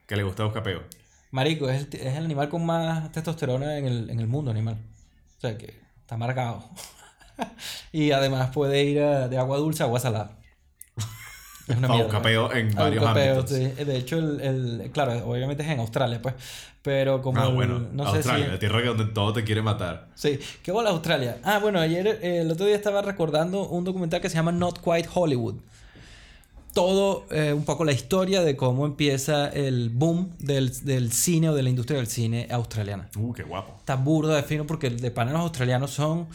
[0.06, 0.84] Que le gusta buscar peo.
[1.32, 4.78] Marico, es el, es el animal con más testosterona en el, en el mundo animal.
[5.38, 6.70] O sea que está marcado.
[7.92, 10.38] y además puede ir a- de agua dulce a agua salada.
[11.68, 13.50] Es una en varios ámbitos.
[13.50, 13.66] sí.
[13.84, 16.36] De hecho, el, el- claro, obviamente es en Australia, pues.
[16.82, 18.60] Pero como Ah, el- bueno, no Australia, sé la si...
[18.60, 20.08] tierra que donde todo te quiere matar.
[20.16, 21.38] Sí, ¿qué bola Australia?
[21.44, 24.80] Ah, bueno, ayer, eh, el otro día estaba recordando un documental que se llama Not
[24.82, 25.56] Quite Hollywood.
[26.74, 31.56] Todo, eh, un poco la historia de cómo empieza el boom del, del cine o
[31.56, 33.10] de la industria del cine australiana.
[33.18, 33.76] Uh, qué guapo.
[33.80, 36.28] Está burdo de fino porque de pana los australianos son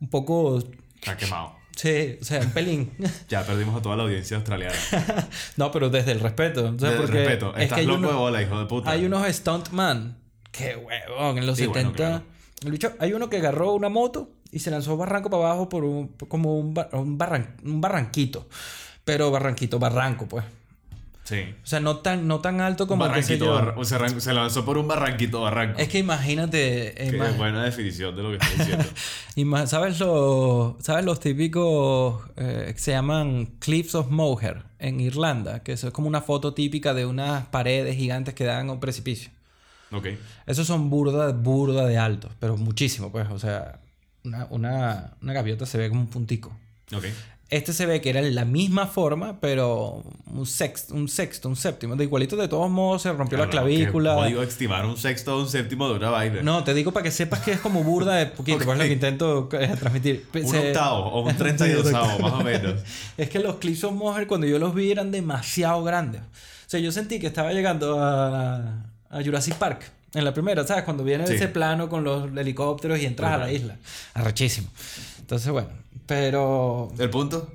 [0.00, 0.62] un poco...
[0.94, 1.54] Está quemado.
[1.76, 2.92] Sí, o sea, un pelín.
[3.28, 4.74] Ya perdimos a toda la audiencia australiana.
[5.56, 6.72] no, pero desde el respeto.
[6.74, 7.54] O sea, Desde el respeto.
[7.56, 8.90] es Estás que loco de bola, hijo de puta.
[8.90, 10.18] Hay unos stuntman.
[10.52, 11.80] Qué huevón, en los Sí, 70.
[11.80, 12.22] bueno, claro.
[12.64, 15.84] el bicho- hay uno que agarró una moto y se lanzó barranco para abajo por
[15.84, 18.48] un, como un, bar- un, barran- un barranquito.
[19.04, 20.44] Pero barranquito, barranco, pues.
[21.30, 21.54] Sí.
[21.62, 24.20] O sea, no tan, no tan alto Un como sé barranquito, barra- o se, arran-
[24.20, 25.78] se lanzó por un barranquito barranco.
[25.78, 26.88] Es que imagínate.
[27.06, 28.84] eh, Qué ima- buena definición de lo que estoy diciendo.
[29.36, 35.62] ima- ¿sabes, los, ¿Sabes los típicos eh, que se llaman Cliffs of Moher en Irlanda?
[35.62, 38.80] Que eso es como una foto típica de unas paredes gigantes que dan a un
[38.80, 39.30] precipicio.
[39.92, 40.06] ok.
[40.46, 43.28] Esos son burda, burda de altos, pero muchísimo, pues.
[43.30, 43.78] O sea,
[44.24, 46.50] una, una, una gaviota se ve como un puntico.
[46.92, 47.04] Ok.
[47.50, 51.96] Este se ve que era la misma forma, pero un sexto, un sexto, un séptimo.
[51.96, 54.14] De igualito, de todos modos, se rompió la Claro, clavícula.
[54.14, 56.42] que Jodido estimar un sexto o un séptimo de una vaina.
[56.42, 58.84] No, te digo para que sepas que es como burda de poquito, pues es lo
[58.84, 60.26] que intento eh, transmitir.
[60.32, 62.74] un Se- octavo o un treinta y dosavo, más o menos.
[63.16, 66.20] Es que los Cliffs of Moher, cuando yo los vi, eran demasiado grandes.
[66.22, 68.58] O sea, yo sentí que estaba llegando a,
[69.10, 69.90] a Jurassic Park.
[70.14, 70.82] En la primera, ¿sabes?
[70.84, 71.34] Cuando viene Sí.
[71.34, 73.76] ese plano con los helicópteros y entras a la isla.
[74.14, 74.68] Arrechísimo.
[75.30, 75.68] Entonces, bueno.
[76.06, 76.90] Pero...
[76.98, 77.48] ¿El punto?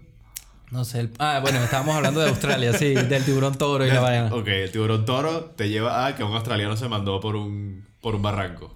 [0.72, 1.02] No sé.
[1.02, 2.94] el- Ah, bueno, estábamos hablando de Australia, sí.
[2.94, 4.34] Del tiburón toro y la vaina.
[4.34, 8.16] Ok, el tiburón toro te lleva a que un australiano se mandó por un, por
[8.16, 8.74] un barranco.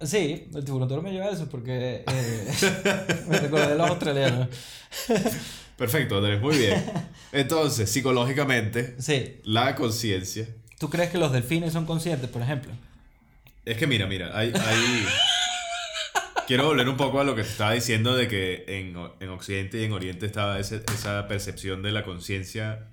[0.00, 2.02] Sí, el tiburón toro me lleva a eso porque...
[2.04, 2.52] eh,
[3.28, 4.48] me recordé de los australianos.
[5.76, 6.84] Perfecto, Andrés, muy bien.
[7.30, 9.40] Entonces, psicológicamente, Sí.
[9.44, 10.48] la conciencia.
[10.80, 12.72] ¿Tú crees que los delfines son conscientes, por ejemplo?
[13.64, 15.06] Es que mira, mira, hay, hay-
[16.46, 19.80] Quiero volver un poco a lo que te estaba diciendo de que en, en Occidente
[19.80, 22.88] y en Oriente estaba ese- esa percepción de la conciencia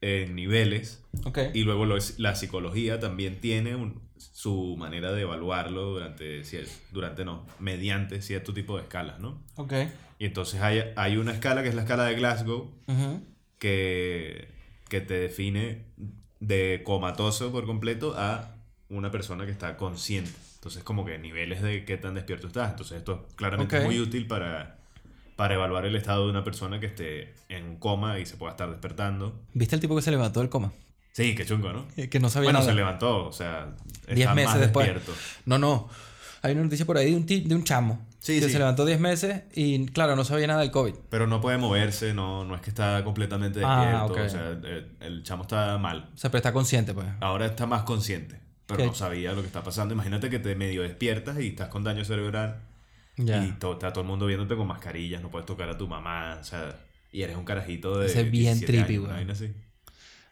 [0.00, 1.38] en niveles Ok.
[1.54, 6.42] y luego lo la psicología también tiene un- su manera de evaluarlo durante,
[6.90, 9.42] durante no, mediante cierto tipo de escalas, ¿no?
[9.56, 9.72] Ok.
[10.18, 13.22] Y entonces hay, hay una escala que es la escala de Glasgow Ujú.
[13.58, 14.48] que,
[14.88, 15.82] que te define
[16.40, 18.54] de comatoso por completo a
[18.88, 20.30] una persona que está consciente.
[20.64, 22.70] Entonces, como que niveles de qué tan despierto estás.
[22.70, 24.78] Entonces, esto claramente es muy útil para,
[25.36, 28.52] para evaluar el estado de una persona que esté en un coma y se pueda
[28.52, 29.38] estar despertando.
[29.52, 30.72] ¿Viste el tipo que se levantó del coma?
[31.12, 31.84] Sí, qué chungo, ¿no?
[31.98, 32.70] Eh, Que no sabía Bueno, nada.
[32.70, 33.74] se levantó, o sea,
[34.06, 34.86] está meses más después.
[34.86, 35.12] despierto.
[35.44, 35.86] No, no.
[36.40, 38.52] Hay una noticia por ahí de un, de un chamo Sí, que sí.
[38.52, 40.94] se levantó 10 meses y, claro, no sabía nada del COVID.
[41.10, 44.24] Pero no puede moverse, no, no es que está completamente Ah, despierto.
[44.26, 46.08] O sea, el, el chamo está mal.
[46.14, 47.06] O sea, pero está consciente, pues.
[47.20, 48.86] Ahora está más consciente, pero ¿Qué?
[48.86, 49.94] no sabía lo que está pasando.
[49.94, 52.62] Imagínate que te medio despiertas y estás con daño cerebral
[53.16, 53.44] Ya.
[53.44, 56.38] y to- está todo el mundo viéndote con mascarillas, no puedes tocar a tu mamá,
[56.40, 56.76] o sea,
[57.12, 59.30] y eres un carajito de Ese es bien 17 trippy, güey.
[59.30, 59.34] O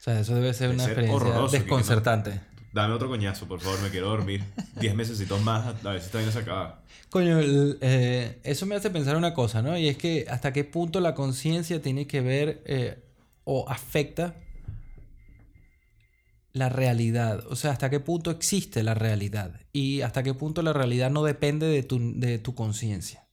[0.04, 2.40] sea, eso debe ser Debe una ser experiencia que no- desconcertante.
[2.72, 4.42] Dame otro coñazo, por favor, me quiero dormir.
[4.80, 6.82] 10 mesecitos más, a ver si esta vaina se acaba.
[7.10, 9.76] Coño, el- eh, eso me hace pensar una cosa, ¿no?
[9.78, 12.98] Y es que hasta qué punto la conciencia tiene que ver eh,
[13.44, 14.34] o afecta
[16.52, 17.44] la realidad.
[17.48, 19.60] O sea, hasta qué punto existe la realidad.
[19.72, 23.24] Y hasta qué punto la realidad no depende de tu, de tu conciencia.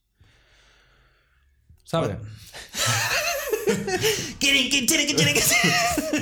[1.83, 2.17] ¿Sabes?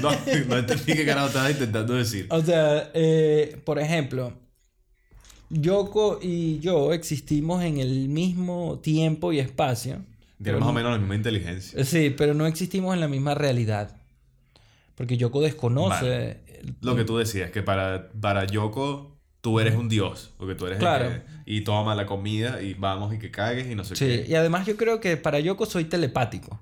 [0.01, 0.11] No,
[0.47, 2.27] no entendí qué carajo estabas intentando decir.
[2.29, 4.33] O sea, eh, por ejemplo,
[5.49, 10.01] Yoko y yo existimos en el mismo tiempo y espacio.
[10.41, 11.83] Tiene más o menos la misma inteligencia.
[11.83, 13.96] Sí, pero no existimos en la misma realidad.
[14.97, 16.41] Porque Yoko desconoce.
[16.81, 20.79] Lo que tú decías, que para, para Yoko tú eres un dios, porque tú eres
[20.81, 24.05] el que- y toma la comida y vamos y que cagues y no sé Sí,
[24.05, 24.25] qué.
[24.27, 26.59] y además yo creo que para Yoko soy telepático.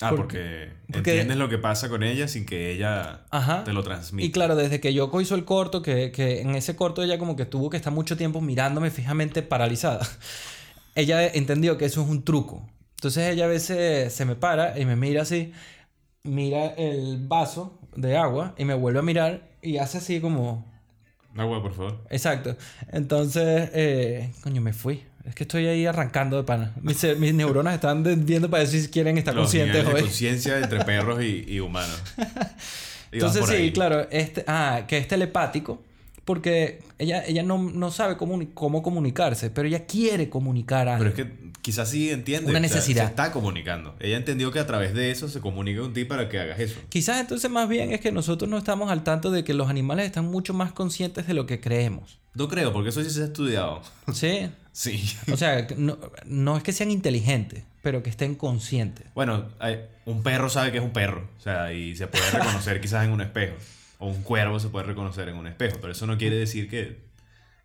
[0.00, 3.64] Ah, Porque- porque, porque- entiendes lo que pasa con ella sin que ella Ajá.
[3.64, 4.26] te lo transmita.
[4.26, 7.36] Y claro, desde que Yoko hizo el corto, que, que en ese corto ella como
[7.36, 10.06] que tuvo que estar mucho tiempo mirándome fijamente paralizada.
[10.96, 12.68] Ella entendió que eso es un truco.
[12.96, 15.52] Entonces ella a veces se me para y me mira así.
[16.28, 20.64] Mira el vaso de agua y me vuelve a mirar y hace así como...
[21.36, 22.00] Agua, por favor.
[22.10, 22.56] Exacto.
[22.92, 25.02] Entonces, eh, coño, me fui.
[25.24, 26.72] Es que estoy ahí arrancando de pana.
[26.80, 30.00] Mis, mis neuronas están viendo para decir si quieren estar Los conscientes de hoy.
[30.02, 32.02] conciencia entre perros y, y humanos.
[33.12, 33.72] Y Entonces, sí, ahí.
[33.72, 35.80] claro, este, ah, que es telepático,
[36.24, 41.04] porque ella, ella no, no sabe cómo, cómo comunicarse, pero ella quiere comunicar algo.
[41.04, 42.50] Pero es que quizás sí entiende.
[42.50, 43.04] Una o sea, necesidad.
[43.04, 43.94] se está comunicando.
[44.00, 46.80] Ella entendió que a través de eso se comunica con ti para que hagas eso.
[46.88, 50.06] Quizás entonces más bien es que nosotros no estamos al tanto de que los animales
[50.06, 52.18] están mucho más conscientes de lo que creemos.
[52.34, 53.82] No creo, porque eso sí se ha estudiado.
[54.12, 54.50] ¿Sí?
[54.72, 55.04] Sí.
[55.32, 59.06] O sea, no, no es que sean inteligentes, pero que estén conscientes.
[59.14, 59.48] Bueno,
[60.04, 61.28] un perro sabe que es un perro.
[61.38, 63.54] O sea, y se puede reconocer quizás en un espejo.
[63.98, 65.78] O un cuervo se puede reconocer en un espejo.
[65.80, 66.98] Pero eso no quiere decir que,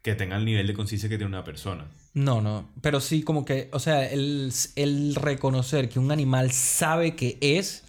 [0.02, 1.86] que tenga el nivel de conciencia que tiene una persona.
[2.14, 7.16] No, no, pero sí como que, o sea, el, el reconocer que un animal sabe
[7.16, 7.84] que es,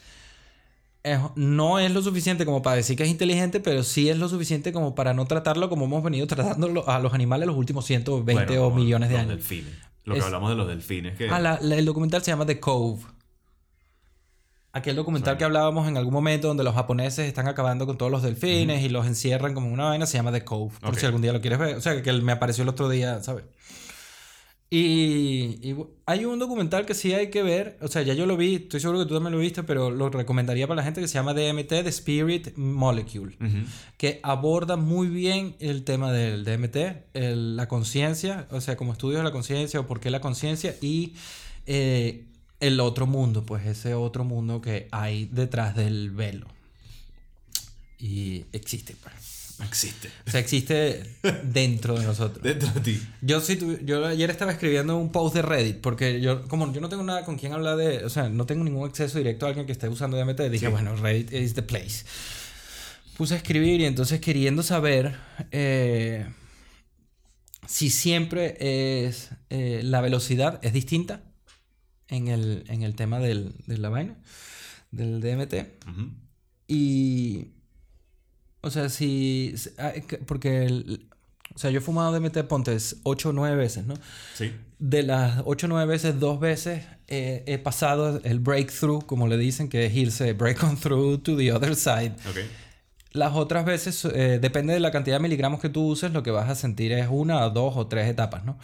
[1.03, 4.29] es- no es lo suficiente como para decir que es inteligente, pero sí es lo
[4.29, 8.45] suficiente como para no tratarlo como hemos venido tratando a los animales los últimos 120
[8.47, 9.37] Bueno, o millones de los años.
[9.37, 9.73] delfines.
[10.05, 11.17] Lo que Es- hablamos de los delfines.
[11.17, 13.01] Que, Ah, la- la- el documental se llama The Cove.
[14.73, 18.23] Aquel documental que hablábamos en algún momento donde los japoneses están acabando con todos los
[18.23, 20.73] delfines y los encierran como una vaina se llama The Cove.
[20.81, 20.99] Por Ok.
[20.99, 21.75] si algún día lo quieres ver.
[21.77, 23.45] O sea, que me apareció el otro día, ¿sabes?
[24.73, 27.77] Y, y hay un documental que sí hay que ver.
[27.83, 30.09] O sea, ya yo lo vi, estoy seguro que tú también lo viste, pero lo
[30.11, 33.67] recomendaría para la gente que se llama DMT, The Spirit Molecule Ujú.
[33.97, 36.77] que aborda muy bien el tema del DMT,
[37.15, 40.77] el- la conciencia, o sea, como estudios de la conciencia o por qué la conciencia
[40.81, 41.15] y
[41.67, 42.27] eh,
[42.61, 46.47] el otro mundo, pues ese otro mundo que hay detrás del velo.
[47.99, 49.15] Y existe, pues.
[49.67, 50.09] Existe.
[50.27, 51.03] O sea, existe
[51.45, 52.43] dentro de nosotros.
[52.43, 53.03] Dentro de ti.
[53.21, 56.81] Yo sí, tu- yo ayer estaba escribiendo un post de Reddit porque yo, como yo
[56.81, 59.51] no tengo nada con quien hablar de, o sea, no tengo ningún acceso directo a
[59.51, 60.73] alguien que esté usando DMT, dije, Sí.
[60.73, 62.07] bueno, Reddit is the place.
[63.19, 65.15] Puse a escribir y entonces queriendo saber
[65.51, 66.27] eh,
[67.69, 68.57] si siempre
[69.07, 71.21] es eh, la velocidad es distinta
[72.11, 74.17] en el, en el tema del, de la vaina,
[74.91, 75.55] del DMT.
[75.89, 76.11] Ujú.
[76.69, 77.49] Y.
[78.61, 79.55] O sea, si.
[79.79, 80.65] ah, que- Porque.
[80.67, 81.07] el-
[81.53, 83.95] o sea, yo he fumado DMT, ponte 8 o 9 veces, ¿no?
[84.35, 84.53] Sí.
[84.79, 89.37] De las 8 o 9 veces, dos veces eh, he pasado el breakthrough, como le
[89.37, 92.13] dicen, que es irse break on through to the other side.
[92.31, 92.39] Ok.
[93.13, 96.31] Las otras veces, eh, depende de la cantidad de miligramos que tú uses, lo que
[96.31, 98.57] vas a sentir es una, dos o tres etapas, ¿no?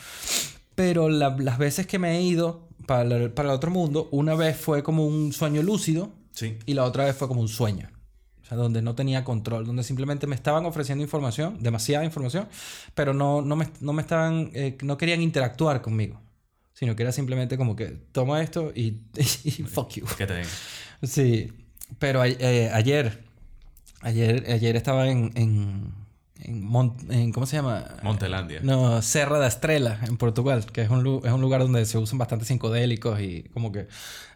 [0.76, 4.36] Pero la- las veces que me he ido para el, para el otro mundo, una
[4.36, 6.56] vez fue como un sueño lúcido, Sí.
[6.66, 7.90] y la otra vez fue como un sueño.
[8.42, 12.46] O sea, donde no tenía control, donde simplemente me estaban ofreciendo información, demasiada información,
[12.94, 16.20] pero no, no, me, no me estaban, eh, no querían interactuar conmigo,
[16.72, 19.00] sino que era simplemente como que toma esto y,
[19.44, 20.04] y fuck you.
[20.16, 20.42] Que te.
[21.02, 21.52] Sí,
[21.98, 23.24] pero a- eh, ayer,
[24.02, 25.92] ayer, ayer estaba en, en,
[26.42, 27.84] en, Mon- en- ¿cómo se llama?
[28.02, 28.60] Montelandia.
[28.62, 32.18] No, Serra da Estrela, en Portugal, que es un, es un lugar donde se usan
[32.18, 33.88] bastante psicodélicos y como que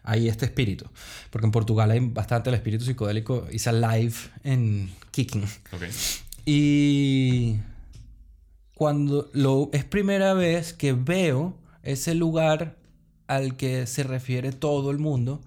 [0.03, 0.85] hay este espíritu.
[1.29, 5.43] Porque en Portugal hay bastante el espíritu psicodélico is alive en Kicking.
[5.71, 5.83] Ok.
[6.45, 7.57] Y
[8.75, 12.77] cuando lo, es primera vez que veo ese lugar
[13.27, 15.41] al que se refiere todo el mundo.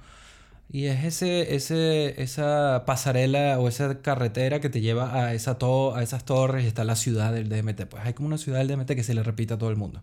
[0.75, 5.95] Y es ese, ese, esa pasarela o esa carretera que te lleva a, esa to-
[5.95, 7.83] a esas torres y está la ciudad del DMT.
[7.87, 10.03] Pues hay como una ciudad del DMT que se le repite a todo el mundo.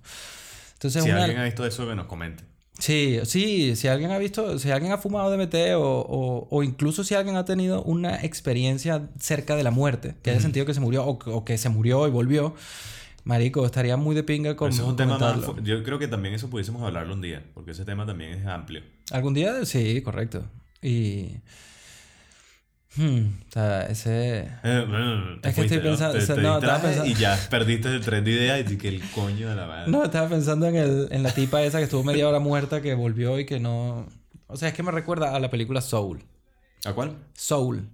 [0.76, 2.46] Entonces, Si una- alguien ha visto eso, que nos comente.
[2.80, 7.04] Sí, sí, si alguien ha visto, si alguien ha fumado DMT o, o, o incluso
[7.04, 10.80] si alguien ha tenido una experiencia cerca de la muerte, que haya sentido que se
[10.80, 12.56] murió o, o que se murió y volvió,
[13.26, 15.42] marico, estaría muy de pinga con Ese es un tema más.
[15.64, 18.82] Yo creo que también eso pudiésemos hablarlo un día, porque ese tema también es amplio.
[19.12, 20.46] Algún día, sí, correcto.
[20.82, 21.38] Y...
[22.96, 24.40] Hmm, o sea, ese...
[24.64, 27.14] Eh, bueno, Es que estoy pensando- Te- o sea, te no, estaba distraes pensando- Y
[27.22, 29.90] ya perdiste el tren de idea y que el coño de la madre.
[29.92, 32.94] No, estaba pensando en, el, en la tipa esa que estuvo media hora muerta, que
[32.94, 34.08] volvió y que no...
[34.48, 36.22] O sea, es que me recuerda a la película Soul.
[36.84, 37.16] ¿A cuál?
[37.34, 37.88] Soul.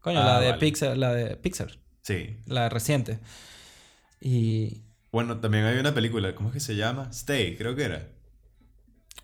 [0.00, 0.60] Coño, Ah, la de vale.
[0.60, 1.78] Pixar, la de Pixar.
[2.02, 2.36] Sí.
[2.46, 3.20] La reciente.
[4.20, 4.82] Y.
[5.12, 7.08] Bueno, también hay una película, ¿cómo es que se llama?
[7.12, 8.08] Stay, creo que era.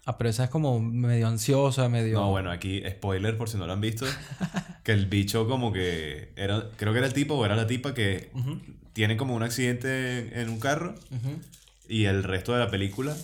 [0.04, 2.18] Ah, pero esa es como medio ansiosa, medio.
[2.18, 4.06] No, bueno, aquí, spoiler por si no lo han visto,
[4.82, 7.92] que el bicho como que era, creo que era el tipo o era la tipa
[7.92, 8.30] que
[8.94, 10.94] tiene como un accidente en, un carro
[11.88, 13.14] y el resto de la película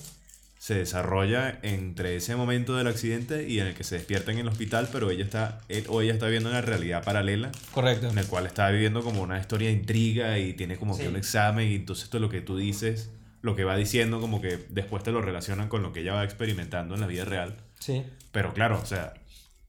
[0.59, 4.49] se desarrolla entre ese momento del accidente y en el que se despierta en el
[4.49, 8.09] hospital, pero ella está, él o ella está viviendo una realidad paralela Correcto.
[8.09, 11.17] en el cual está viviendo como una historia de intriga y tiene como que un
[11.17, 13.11] examen y entonces todo lo que tú dices,
[13.45, 16.25] lo que va diciendo como que después te lo relacionan con lo que ella va
[16.25, 17.59] experimentando en la vida real.
[17.79, 18.03] Sí.
[18.33, 19.13] Pero claro, o sea,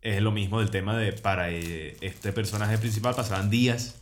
[0.01, 3.95] es lo mismo del tema de para eh, este personaje principal pasaban días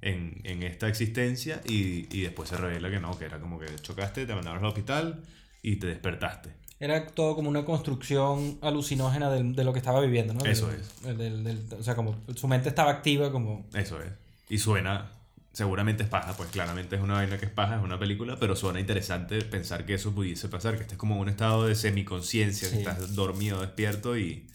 [0.00, 3.66] en, en esta existencia y, y después se revela que no, que era como que
[3.82, 5.22] chocaste, te mandaron al hospital
[5.60, 6.50] y te despertaste.
[6.80, 10.44] Era todo como una construcción alucinógena del- de, lo que estaba viviendo, ¿no?
[10.46, 11.02] Eso es.
[11.18, 13.68] del- del- o sea, como su mente estaba activa, como...
[13.74, 14.10] Eso es.
[14.48, 15.12] Y suena,
[15.52, 18.56] seguramente es paja, pues claramente es una vaina que es paja, es una película, pero
[18.56, 22.68] suena interesante pensar que eso pudiese pasar, que estés como en un estado de semiconsciencia,
[22.70, 22.80] que Sí.
[22.80, 24.46] estás dormido, despierto y,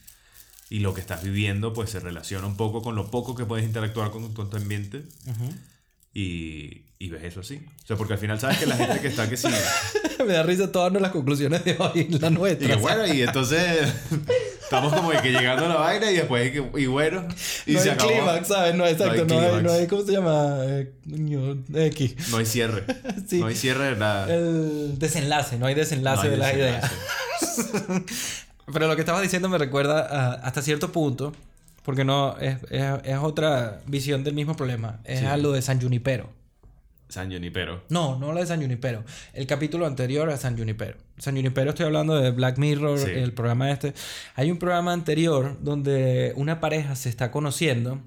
[0.70, 3.66] y lo que estás viviendo pues se relaciona un poco con lo poco que puedes
[3.66, 5.04] interactuar con tu, tu ambiente
[6.14, 7.62] y, y ves eso así.
[7.84, 9.48] O sea, porque al final sabes que la gente que está que sí...
[10.20, 12.68] Me da risa todas las conclusiones de hoy, la Y nuestra.
[12.68, 13.88] que bueno, y entonces
[14.68, 17.26] estamos como de que llegando a la vaina y después y, bueno,
[17.66, 18.12] y no se hay acabó.
[18.12, 18.76] clímax, ¿sabes?
[18.76, 20.58] No, exacto, hay no hay, no hay, ¿cómo se llama?
[20.66, 20.92] Eh,
[21.74, 22.30] X.
[22.32, 22.84] No hay cierre.
[23.28, 23.40] Sí.
[23.40, 24.34] No hay cierre de nada.
[24.34, 26.88] El desenlace, no hay desenlace No hay de las desenlace.
[27.68, 28.02] ideas.
[28.74, 31.34] Pero lo que estabas diciendo me recuerda a- hasta cierto punto,
[31.84, 35.00] porque no es, es, es otra visión del mismo problema.
[35.06, 35.26] Es Sí.
[35.26, 36.30] a lo de San Junipero.
[37.10, 37.84] San Junipero.
[37.90, 39.04] No, no lo de San Junipero.
[39.34, 40.98] El capítulo anterior a San Junipero.
[41.18, 43.10] San Junipero estoy hablando de Black Mirror, Sí.
[43.12, 43.94] el programa este.
[44.36, 48.02] Hay un programa anterior donde una pareja se está conociendo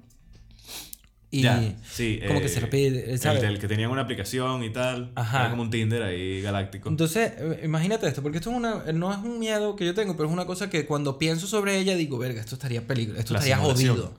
[1.33, 2.19] y Ya, sí.
[2.27, 3.41] como eh, que se repite, El, ¿sabes?
[3.41, 5.11] del que tenían una aplicación y tal.
[5.15, 5.39] Ajá.
[5.41, 6.89] Era como un Tinder ahí galáctico.
[6.89, 10.17] Entonces, eh, imagínate esto, porque esto es una, no es un miedo que yo tengo,
[10.17, 13.33] pero es una cosa que cuando pienso sobre ella digo, verga, esto estaría peligro, esto
[13.33, 13.95] La estaría simulación.
[13.95, 14.13] jodido.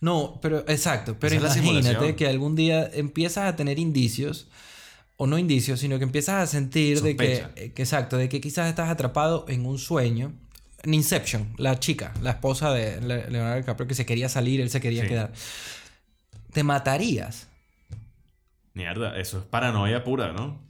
[0.00, 4.46] No, pero exacto, pero Esa imagínate que algún día empiezas a tener indicios,
[5.16, 8.40] o no indicios, sino que empiezas a sentir de que, eh, que, exacto, de que
[8.40, 10.32] quizás estás atrapado en un sueño.
[10.84, 14.70] En Inception, la chica, la esposa de Le- Leonardo DiCaprio, que se quería salir, él
[14.70, 15.08] se quería Sí.
[15.08, 15.32] quedar.
[16.52, 17.48] ¿Te matarías?
[18.74, 20.60] Mierda, eso es paranoia pura, ¿no?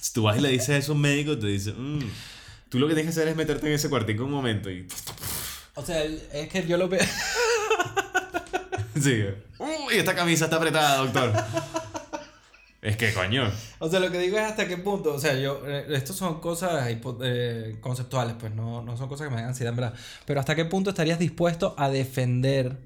[0.00, 2.00] si tú vas y le dices eso a un médico, te dice, "Mm,
[2.68, 4.88] tú lo que tienes que hacer es meterte en ese cuartico un momento y.
[5.76, 7.00] O sea, es que yo lo veo...
[9.00, 9.24] Sí.
[9.58, 11.32] Uy, esta camisa está apretada, doctor.
[12.82, 13.50] es que, coño.
[13.78, 16.40] O sea, lo que digo es hasta qué punto, o sea, yo, eh, estos son
[16.40, 16.86] cosas
[17.22, 19.94] eh, conceptuales, pues no, no son cosas que me dan ansiedad, en verdad.
[20.26, 22.76] Pero hasta qué punto estarías dispuesto a defender,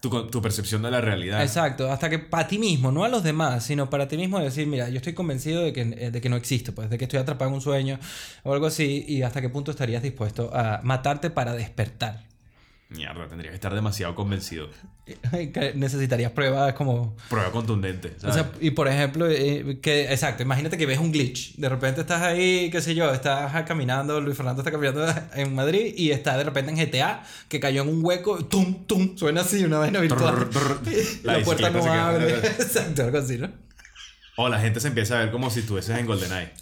[0.00, 1.42] Tu, tu percepción de la realidad.
[1.42, 4.66] exacto, hasta que para ti mismo, no a los demás, sino para ti mismo decir,
[4.68, 7.18] mira, yo estoy convencido de que, eh, de que no existe, pues, de que estoy
[7.18, 7.98] atrapado en un sueño
[8.44, 12.27] o algo así, y hasta qué punto estarías dispuesto a matarte para despertar.
[12.90, 14.70] Mierda, tendría que estar demasiado convencido.
[15.74, 17.14] Necesitarías pruebas como...
[17.28, 18.14] Prueba contundente.
[18.16, 18.36] O ¿sabes?
[18.36, 21.56] sea, y por ejemplo, eh, que, exacto, imagínate que ves un glitch.
[21.56, 25.92] De repente estás ahí, qué sé yo, estás caminando, Luis Fernando está caminando en Madrid
[25.98, 29.64] y está de repente en GTA, que cayó en un hueco, tum, tum, suena así,
[29.64, 30.48] una vaina virtual.
[30.48, 30.80] Trrr, trrr.
[31.24, 32.38] la, puerta no abre.
[32.38, 33.50] exacto, algo así, ¿no?
[34.38, 36.52] O la gente se empieza a ver como si estuvieses en GoldenEye.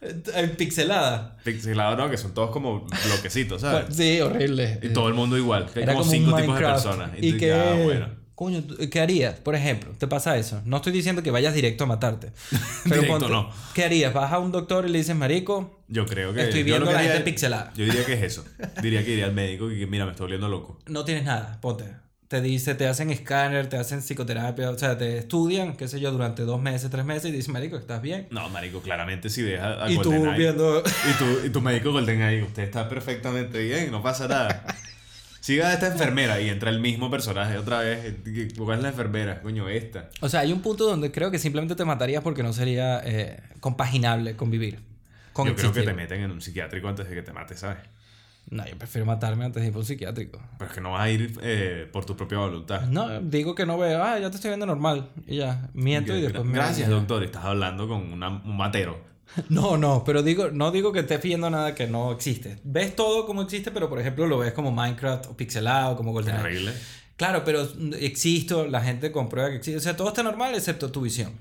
[0.00, 1.36] Eh, Pixelada.
[1.44, 2.08] Pixelado, ¿no?
[2.10, 3.86] Que son todos como bloquecitos, ¿sabes?
[3.96, 4.78] Sí, horrible.
[4.82, 5.66] Y todo el mundo igual.
[5.74, 7.10] Hay como, cinco tipos de personas.
[7.20, 8.08] Y que, ah, bueno.
[8.36, 9.34] coño, ¿tú- ¿qué harías?
[9.40, 10.62] Por ejemplo, te pasa eso.
[10.64, 12.30] No estoy diciendo que vayas directo a matarte.
[12.84, 13.50] Pero Directo no.
[13.74, 14.14] ¿Qué harías?
[14.14, 16.42] Vas a un doctor y le dices, marico, Yo creo que.
[16.42, 17.72] Estoy viendo que la gente pixelada.
[17.74, 18.44] Yo diría que es eso.
[18.80, 20.78] Diría que iría al médico y que, mira, me estoy volviendo loco.
[20.86, 21.84] no tienes nada, ponte.
[22.28, 26.12] Te dice, te hacen escáner, te hacen psicoterapia, o sea, te estudian, qué sé yo,
[26.12, 28.28] durante dos meses, tres meses y te dicen, marico, ¿estás bien?
[28.30, 30.82] No, marico, claramente si ves a, y tú viendo...
[30.82, 34.62] Y tu, y tu médico GoldenEye, usted está perfectamente bien, no pasa nada.
[35.40, 38.16] Siga a esta enfermera y entra el mismo personaje otra vez.
[38.58, 39.40] ¿Cuál es la enfermera?
[39.40, 40.10] Coño, esta.
[40.20, 43.40] O sea, hay un punto donde creo que simplemente te matarías porque no sería eh,
[43.60, 44.80] compaginable convivir.
[45.32, 47.78] Con Yo creo que te meten en un psiquiátrico antes de que te mates, ¿sabes?
[48.50, 50.40] No, yo prefiero matarme antes de ir por un psiquiátrico.
[50.58, 52.82] Pero es que no vas a ir eh, por tu propia voluntad.
[52.88, 55.10] No, digo que no veo, ah, ya te estoy viendo normal.
[55.26, 56.52] Y ya, miento y después me...
[56.54, 57.22] Gracias, doctor.
[57.24, 59.06] Estás hablando con una- un matero.
[59.50, 62.58] No, no, pero digo, no digo que estés viendo nada que no existe.
[62.64, 66.72] Ves todo como existe, pero por ejemplo lo ves como Minecraft o pixelado, como GoldenEye.
[67.16, 67.68] Claro, pero
[68.00, 69.76] existo, la gente comprueba que existe.
[69.76, 71.32] O sea, todo está normal excepto tu visión.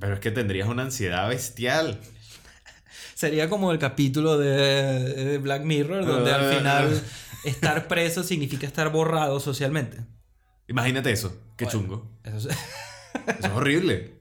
[0.00, 2.00] Pero es que tendrías una ansiedad bestial.
[3.20, 4.48] Sería como el capítulo de,
[5.14, 7.02] de Black Mirror, donde al final
[7.44, 9.98] estar preso significa estar borrado socialmente.
[10.68, 11.36] Imagínate eso.
[11.58, 11.80] Qué Bueno.
[11.80, 12.10] chungo.
[12.24, 12.56] Eso es...
[13.26, 14.14] Eso es horrible.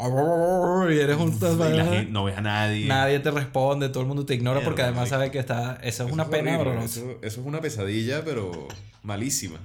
[0.90, 1.38] y eres un...
[1.40, 2.86] Y la gente- no ves a nadie.
[2.86, 5.14] Nadie te responde, todo el mundo te ignora porque además marico.
[5.16, 5.78] sabe que está...
[5.80, 6.84] Eso es una pena horrible.
[6.86, 8.66] Eso, eso es una pesadilla, pero
[9.04, 9.60] malísima.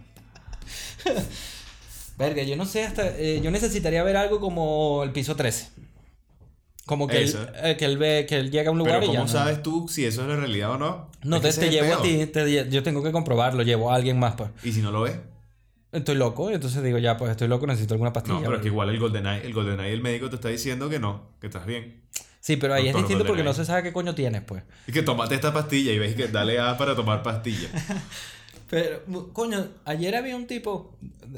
[2.19, 3.17] Verga, yo no sé hasta...
[3.17, 5.69] eh, yo necesitaría ver algo como el piso 13.
[6.89, 9.13] Como que él, eh, que él ve, que él llega a un lugar Pero y
[9.13, 9.39] ya ¿cómo no.
[9.39, 11.11] sabes tú si eso es la realidad o no?
[11.23, 14.33] No, Es te, llevo a ti, te yo tengo que comprobarlo, llevo a alguien más,
[14.33, 14.49] pues.
[14.63, 15.15] ¿Y si no lo ves?
[15.91, 18.37] Estoy loco, entonces digo, ya, pues estoy loco, necesito alguna pastilla.
[18.37, 20.97] No, pero es que igual el GoldenEye, el GoldenEye, el médico te está diciendo que
[20.97, 22.01] no, que estás bien.
[22.39, 24.63] Sí, pero ahí es distinto porque no se sabe qué coño tienes, pues.
[24.87, 27.69] Y que tomate esta pastilla y ves que dale A para tomar pastilla.
[28.69, 29.01] Pero,
[29.33, 30.95] coño, ayer había un tipo.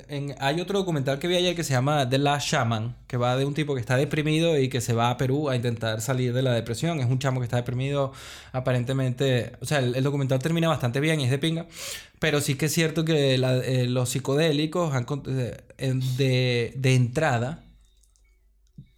[0.07, 3.37] En, hay otro documental que vi ayer que se llama The Last Shaman, que va
[3.37, 6.33] de un tipo que está deprimido y que se va a Perú a intentar salir
[6.33, 6.99] de la depresión.
[6.99, 8.11] Es un chamo que está deprimido,
[8.51, 9.53] aparentemente.
[9.61, 11.67] O sea, el, el documental termina bastante bien y es de pinga.
[12.19, 14.93] Pero sí que es cierto que eh, los psicodélicos
[15.27, 15.57] eh,
[16.17, 17.63] de, de entrada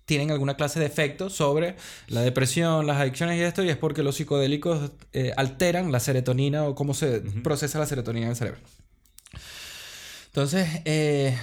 [0.06, 1.76] tienen alguna clase de efecto sobre
[2.08, 6.66] la depresión, las adicciones y esto, y es porque los psicodélicos eh, alteran la serotonina
[6.66, 8.60] o cómo se procesa la serotonina en el cerebro.
[10.28, 11.38] Entonces, eh,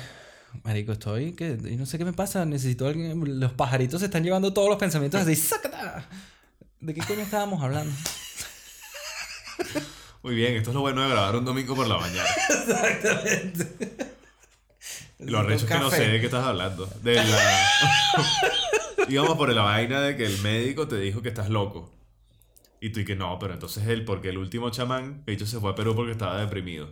[0.64, 4.52] marico, estoy que no sé qué me pasa, necesito alguien, los pajaritos se están llevando
[4.52, 6.08] todos los pensamientos así, ¡sácata!
[6.80, 7.94] ¿De qué coño estábamos hablando?
[10.22, 12.28] Muy bien, esto es lo bueno de grabar un domingo por la mañana.
[12.48, 14.19] Exactamente.
[15.26, 16.86] Lo arrecho es que no sé de qué estás hablando.
[17.02, 17.24] De la...
[19.08, 21.92] Íbamos por la vaina de que el médico te dijo que estás loco.
[22.80, 25.58] Y tú y que no, pero entonces él, porque el último chamán, de hecho, se
[25.60, 26.90] fue a Perú porque estaba deprimido.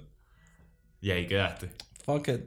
[1.00, 1.70] Y ahí quedaste.
[2.04, 2.40] Fuck it.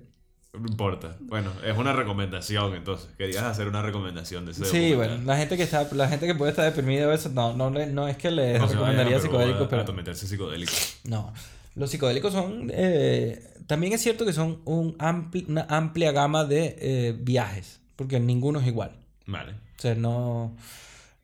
[0.53, 1.15] No importa.
[1.21, 3.07] Bueno, es una recomendación entonces.
[3.17, 6.35] Querías hacer una recomendación de ese Sí, bueno, la gente que está, la gente que
[6.35, 9.19] puede estar deprimida o eso, no, no, le- no es que les No a recomendaría
[9.19, 10.73] psicodélicos, a- pero a meterse psicodélico.
[11.05, 11.33] No.
[11.75, 12.69] Los psicodélicos son.
[12.73, 17.79] eh, también es cierto que son un ampli- una amplia gama de eh, viajes.
[17.95, 18.91] Porque ninguno es igual.
[19.27, 19.53] Vale.
[19.53, 20.55] O sea, no.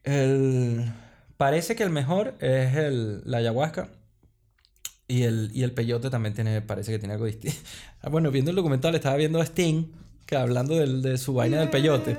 [0.03, 0.85] El,
[1.37, 3.89] parece que el mejor es el, la ayahuasca.
[5.09, 7.57] Y el, y el peyote también tiene, parece que tiene algo distinto.
[8.11, 9.85] Bueno, viendo el documental, estaba viendo a Sting,
[10.25, 12.15] que hablando del- de su vaina del peyote.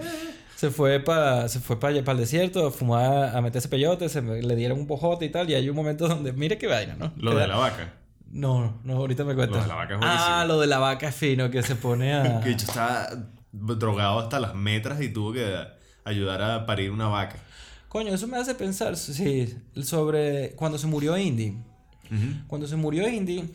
[0.57, 4.57] Se fue para se fue para el desierto, a fumar, a meterse peyote, se le
[4.57, 5.49] dieron un pojote y tal.
[5.49, 7.13] Y hay un momento donde, mire qué vaina, ¿no?
[7.17, 7.95] Lo de da- la vaca.
[8.31, 9.59] No, no, ahorita me cuentas.
[9.59, 10.27] Lo de la vaca es buenísimo.
[10.29, 12.41] Ah, lo de la vaca es fino, que se pone a...
[12.45, 15.57] Que hecho está drogado hasta las metras y tuvo que
[16.05, 17.37] ayudar a parir una vaca.
[17.89, 21.57] Coño, eso me hace pensar, sí, sobre cuando se murió Indy.
[22.47, 23.51] Cuando se murió Indy,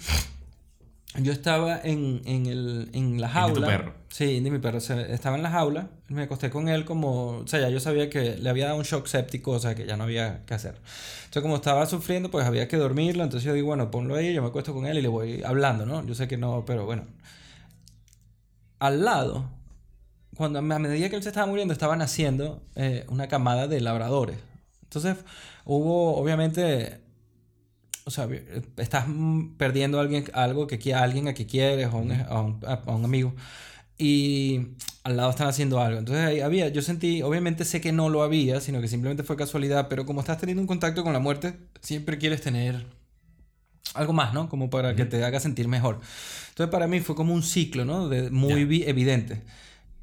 [1.16, 3.54] yo estaba en, en, el, en la jaula.
[3.54, 3.94] tu perro.
[4.10, 4.80] Sí, Indy, mi perro.
[4.80, 5.90] estaba en la jaula.
[6.08, 7.38] Me acosté con él como...
[7.40, 9.86] O sea, ya yo sabía que le había dado un shock séptico, o sea, que
[9.86, 10.76] ya no había que hacer.
[11.26, 13.24] Entonces, como estaba sufriendo, pues había que dormirlo.
[13.24, 15.86] Entonces yo digo, bueno, ponlo ahí, yo me acuesto con él y le voy hablando,
[15.86, 16.06] ¿no?
[16.06, 17.06] Yo sé que no, pero bueno.
[18.80, 19.50] Al lado,
[20.36, 24.38] cuando a medida que él se estaba muriendo, estaba naciendo eh, una camada de labradores.
[24.84, 25.18] Entonces,
[25.66, 27.03] hubo, obviamente,
[28.06, 28.28] o sea,
[28.78, 32.12] estás mm, perdiendo a alguien, algo que a alguien a que quieres, o a un,
[32.12, 33.34] a un- a un amigo,
[33.98, 34.62] y
[35.04, 36.00] al lado están haciendo algo.
[36.00, 39.36] Entonces, ahí había, yo sentí, obviamente sé que no lo había, sino que simplemente fue
[39.36, 42.86] casualidad, pero como estás teniendo un contacto con la muerte, siempre quieres tener
[43.94, 44.50] algo más, ¿no?
[44.50, 46.00] Como para que te haga sentir mejor.
[46.50, 48.10] Entonces para mí fue como un ciclo, ¿no?
[48.10, 49.42] De, muy evidente.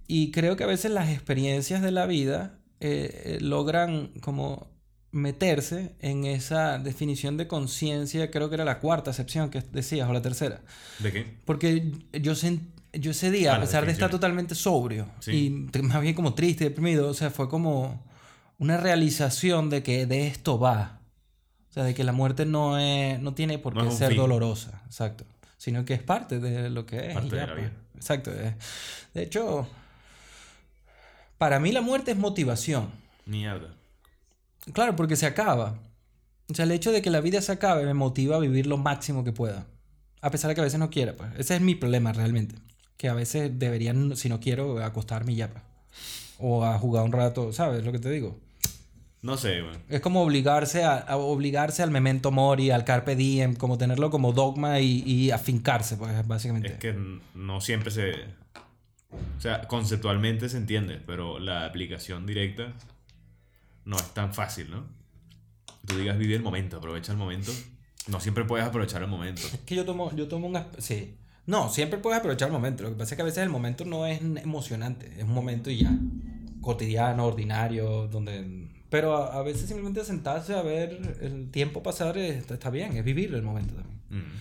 [0.07, 4.70] Y creo que a veces las experiencias de la vida eh, eh, logran como
[5.13, 10.13] meterse en esa definición de conciencia, creo que era la cuarta acepción que decías, o
[10.13, 10.61] la tercera.
[11.01, 11.27] ¿De qué?
[11.45, 12.33] Porque yo,
[12.93, 15.69] yo ese día, Ah, a pesar de estar totalmente sobrio Sí.
[15.77, 18.05] y más bien como triste, deprimido, o sea, fue como
[18.59, 21.01] una realización de que de esto va.
[21.71, 24.17] O sea, de que la muerte no, es, no tiene por qué ser fin.
[24.17, 25.25] dolorosa, exacto.
[25.57, 27.11] Sino que es parte de lo que es.
[27.13, 27.59] y Parte de la pues.
[27.61, 27.73] vida.
[27.97, 28.31] Exacto.
[28.33, 29.69] De hecho,
[31.39, 32.91] para mí la muerte es motivación.
[33.27, 33.75] Mierda.
[34.73, 35.79] Claro, porque se acaba.
[36.51, 38.77] O sea, el hecho de que la vida se acabe me motiva a vivir lo
[38.77, 39.67] máximo que pueda.
[40.21, 41.31] A pesar de que a veces no quiera, pues.
[41.39, 42.57] Ese es mi problema realmente.
[42.97, 45.63] Que a veces deberían, si no quiero, acostarme y ya, pues.
[46.39, 48.39] O a jugar un rato, ¿sabes lo que te digo?
[49.23, 49.79] No sé, man.
[49.89, 54.33] Es como obligarse a, a obligarse al memento mori, al carpe diem, como tenerlo como
[54.33, 56.73] dogma y, y afincarse, pues, básicamente.
[56.73, 56.97] Es que
[57.35, 58.13] no siempre se...
[59.37, 62.73] O sea, conceptualmente se entiende, pero la aplicación directa
[63.85, 64.85] no es tan fácil, ¿no?
[65.87, 67.53] Tú digas vive el momento, aprovecha el momento.
[68.09, 69.43] No siempre puedes aprovechar el momento.
[69.43, 70.59] Es que yo tomo, yo tomo un...
[70.79, 71.17] Sí.
[71.47, 72.83] No, siempre puedes aprovechar el momento.
[72.83, 75.13] Lo que pasa es que a veces el momento no es emocionante.
[75.17, 75.97] Es un momento y ya.
[76.61, 78.69] Cotidiano, ordinario, donde...
[78.91, 82.97] Pero a, a veces simplemente sentarse a ver el tiempo pasar está, está bien.
[82.97, 84.01] Es vivir el momento también.
[84.11, 84.33] Mm.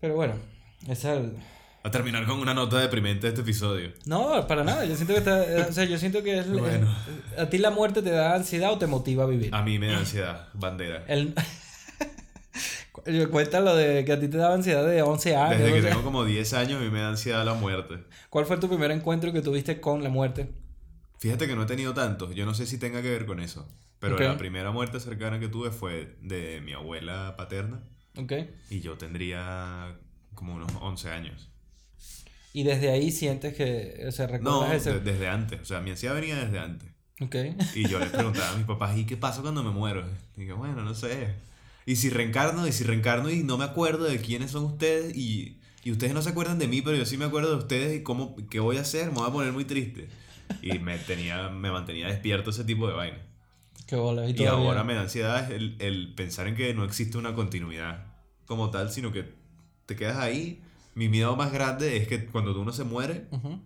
[0.00, 0.34] Pero bueno,
[0.82, 1.36] ese es el...
[1.86, 3.92] A terminar con una nota deprimente de este episodio.
[4.06, 4.84] No, para nada.
[4.84, 5.44] Yo siento que está...
[5.44, 6.50] eh, O sea, yo siento que es...
[6.50, 6.90] Bueno.
[7.36, 9.54] eh, ¿A ti la muerte te da ansiedad o te motiva a vivir?
[9.54, 11.04] A mí me da ansiedad, bandera.
[11.06, 11.32] El...
[13.30, 15.58] Cuenta lo de que a ti te daba ansiedad de 11 años.
[15.60, 15.90] Desde que o sea.
[15.90, 17.98] tengo como 10 años a mí me da ansiedad la muerte.
[18.30, 20.50] ¿Cuál fue tu primer encuentro que tuviste con la muerte?
[21.20, 23.68] Fíjate que no he tenido tantos, yo no sé si tenga que ver con eso.
[24.00, 27.80] Pero la primera muerte cercana que tuve fue de mi abuela paterna
[28.18, 28.32] ¿Ok?
[28.70, 29.96] y yo tendría
[30.34, 31.48] como unos 11 años.
[32.56, 34.92] Y desde ahí sientes que, o sea, No, ese...
[34.94, 36.88] de- desde antes, o sea, mi ansiedad venía desde antes.
[37.20, 37.36] Ok.
[37.74, 40.04] Y yo les preguntaba a mis papás, ¿y qué pasa cuando me muero?
[40.36, 41.34] Y digo, bueno, no sé.
[41.84, 45.60] Y si reencarno, y si reencarno y no me acuerdo de quiénes son ustedes y,
[45.84, 48.02] y ustedes no se acuerdan de mí, pero yo sí me acuerdo de ustedes y
[48.02, 50.08] cómo, qué voy a hacer, me voy a poner muy triste.
[50.62, 53.18] Y me, tenía, me mantenía despierto ese tipo de vaina.
[53.86, 54.28] Qué bola.
[54.28, 58.06] Y, Y ahora me da ansiedad el, el pensar en que no existe una continuidad
[58.46, 59.34] como tal, sino que
[59.86, 60.62] te quedas ahí.
[60.96, 63.60] Mi miedo más grande es que cuando uno se muere, Ujú.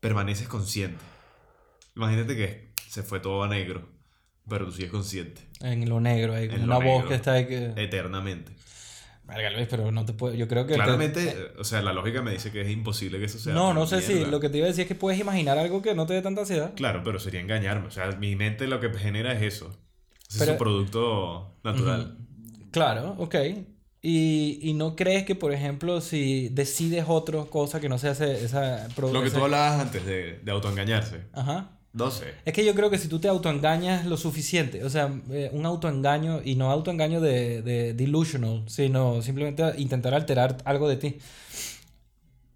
[0.00, 1.04] permaneces consciente.
[1.94, 3.86] Imagínate que se fue todo a negro,
[4.48, 7.08] pero tú sigues consciente En lo negro, hay En una voz negro.
[7.08, 7.74] que está ahí que...
[7.76, 8.52] eternamente.
[9.24, 10.34] Verga, Luis, pero no te puedo...
[10.34, 10.72] Yo creo que...
[10.72, 13.52] te- Claramente, eh, o sea, la lógica me dice que es imposible que eso sea.
[13.54, 14.24] no, no sé si...
[14.24, 16.22] Lo que te iba a decir es que puedes imaginar algo que no te dé
[16.22, 16.72] tanta ansiedad.
[16.74, 17.86] Claro, pero sería engañarme.
[17.86, 19.70] O sea, mi mente lo que genera es eso.
[20.28, 22.16] Ese Pero- es su producto natural.
[22.72, 23.34] Claro, ok.
[24.02, 28.44] Y, y no crees que, por ejemplo, si decides otra cosa que no sea ese-
[28.44, 28.88] esa...
[28.96, 31.22] Lo que tú hablabas antes de, de autoengañarse.
[31.32, 31.76] Ajá.
[31.92, 32.32] No sé.
[32.44, 35.66] Es que yo creo que si tú te autoengañas lo suficiente, o sea, eh, un
[35.66, 41.18] autoengaño, y no autoengaño de, de delusional, sino simplemente intentar alterar algo de ti,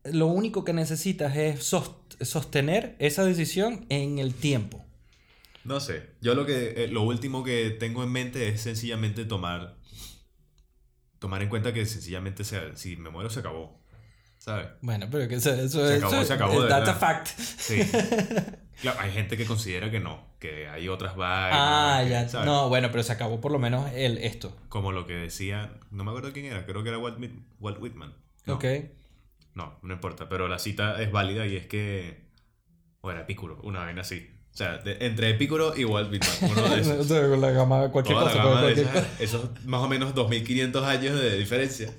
[0.04, 1.90] lo único que necesitas es sos-
[2.20, 4.84] sostener esa decisión en el tiempo.
[5.64, 6.10] No sé.
[6.20, 9.76] Yo lo que eh, lo último que tengo en mente es sencillamente tomar
[11.18, 13.80] tomar en cuenta que sencillamente sea, si me muero se acabó.
[14.38, 14.66] ¿Sabes?
[14.82, 17.00] Bueno, pero que eso, eso Se acabó, es- se acabó, de That's a verdad.
[17.00, 17.28] fact.
[17.38, 17.80] Sí.
[18.82, 21.52] Claro, hay gente que considera que no, que hay otras vainas.
[21.62, 22.28] Ah, que, ya.
[22.28, 22.44] ¿sabes?
[22.44, 24.54] No, bueno, pero se acabó por lo menos el esto.
[24.68, 27.18] Como lo que decía, no me acuerdo quién era, creo que era Walt,
[27.60, 28.14] Walt Whitman.
[28.46, 28.64] No, Ok.
[29.54, 32.24] no, no importa, pero la cita es válida y es que
[33.00, 34.28] o era Epicuro, una vaina así.
[34.54, 37.00] O sea, de- entre Epicuro y Walt Whitman, uno de esos.
[37.00, 38.44] O sea, con la gama, cualquier Toda la cosa.
[38.44, 41.90] gama de cualquier esas- esos más o menos 2500 años de diferencia.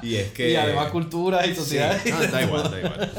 [0.00, 0.50] Y es que.
[0.52, 2.00] Y además cultura y Sí, sociedad.
[2.04, 3.10] no, da igual, da igual.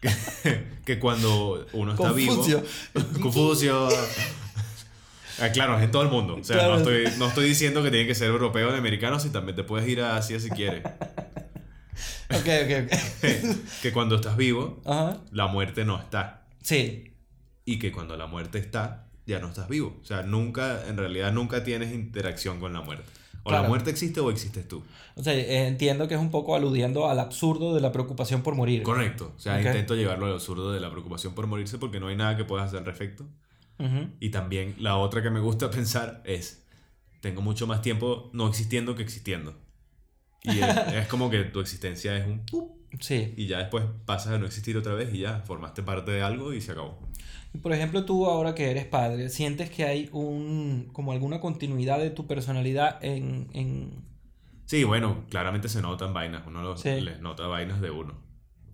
[0.00, 2.62] Que, que cuando uno está Confucio.
[2.94, 3.20] vivo.
[3.22, 3.88] Confucio.
[5.40, 6.36] Ah, claro, es en todo el mundo.
[6.40, 6.72] O sea, Claro.
[6.74, 9.64] no, estoy, no estoy diciendo que tiene que ser europeo o americano, si también te
[9.64, 10.84] puedes ir a Asia si quieres.
[12.30, 13.56] Ok, ok, ok.
[13.82, 15.18] que cuando estás vivo, Ajá.
[15.32, 16.42] la muerte no está.
[16.62, 17.10] Sí.
[17.64, 19.98] Y que cuando la muerte está, ya no estás vivo.
[20.02, 23.10] O sea, nunca, en realidad, nunca tienes interacción con la muerte.
[23.44, 24.82] O la muerte existe o existes tú.
[25.16, 28.54] O sea, eh, entiendo que es un poco aludiendo al absurdo de la preocupación por
[28.54, 28.82] morir.
[28.82, 29.34] Correcto.
[29.36, 32.36] O sea, intento llevarlo al absurdo de la preocupación por morirse porque no hay nada
[32.38, 33.26] que puedas hacer al respecto.
[34.18, 36.64] Y también la otra que me gusta pensar es,
[37.20, 39.54] tengo mucho más tiempo no existiendo que existiendo.
[40.42, 42.42] Y es, es como que tu existencia es un...
[43.00, 43.34] Sí.
[43.36, 46.54] Y ya después pasas a no existir otra vez y ya formaste parte de algo
[46.54, 46.98] y se acabó.
[47.62, 52.10] Por ejemplo, tú ahora que eres padre, ¿sientes que hay un como alguna continuidad de
[52.10, 54.04] tu personalidad en, en...
[54.66, 56.42] Sí, bueno, claramente se notan vainas.
[56.46, 57.00] Uno los- Sí.
[57.00, 58.14] les nota vainas de uno.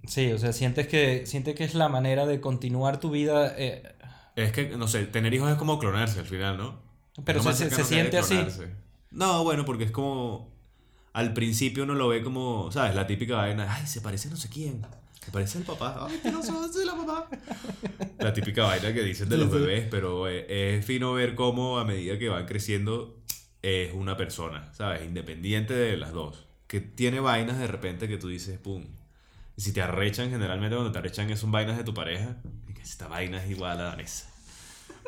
[0.07, 3.83] Sí, o sea, sientes que sientes que es la manera de continuar tu vida eh,
[4.35, 6.81] Es que, no sé, tener hijos es como clonarse al final, ¿no?
[7.25, 8.39] Pero se- se- se siente así.
[9.11, 10.49] No, bueno, porque es como...
[11.13, 12.95] Al principio uno lo ve como, ¿sabes?
[12.95, 14.87] La típica vaina, ay, se parece a no sé quién.
[15.25, 16.07] Se parece al papá.
[16.09, 17.29] Ay, que no hace la mamá.
[18.19, 21.85] La típica vaina que dicen de los bebés, pero eh, es fino ver cómo a
[21.85, 23.21] medida que van creciendo
[23.63, 25.05] es una persona, ¿sabes?
[25.05, 26.47] Independiente de las dos.
[26.67, 28.85] Que tiene vainas de repente que tú dices, pum.
[29.57, 32.39] Y si te arrechan, generalmente cuando te arrechan son vainas de tu pareja.
[32.69, 34.27] Y que esta vaina es igual a Vanessa.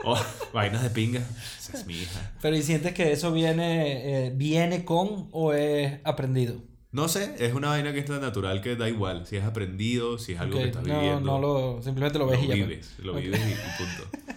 [0.05, 0.19] O
[0.53, 1.27] vainas de pinga.
[1.59, 2.33] Esa es mi hija.
[2.43, 6.61] Pero ¿y sientes que eso viene, eh, viene con o es aprendido?
[6.93, 9.27] No sé, es una vaina que es tan natural que da igual.
[9.27, 11.21] Si es aprendido, si es algo Ok, que estás no, viviendo.
[11.33, 12.55] no lo, simplemente lo ves lo y ya.
[12.55, 13.55] vives, lo vives y, y
[13.87, 14.35] punto.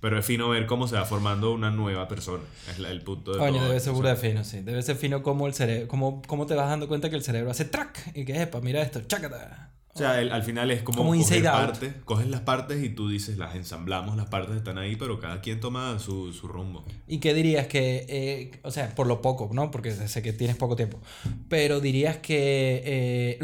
[0.00, 2.42] Pero es fino ver cómo se va formando una nueva persona.
[2.68, 4.60] Es la- el punto de Coño, todo debe ser de fino, sí.
[4.62, 7.52] Debe ser fino como el cerebro, como, como te vas dando cuenta que el cerebro
[7.52, 9.70] hace track y que epa, mira esto, chácata.
[9.94, 13.10] O sea, el- al final es como, Como coger partes, coges las partes y tú
[13.10, 16.82] dices, las ensamblamos, las partes están ahí, pero cada quien toma su, su rumbo.
[17.06, 19.70] ¿Y qué dirías que, eh, o sea, por lo poco, ¿no?
[19.70, 20.98] Porque sé que tienes poco tiempo,
[21.50, 22.82] pero dirías que...
[22.86, 23.38] Eh,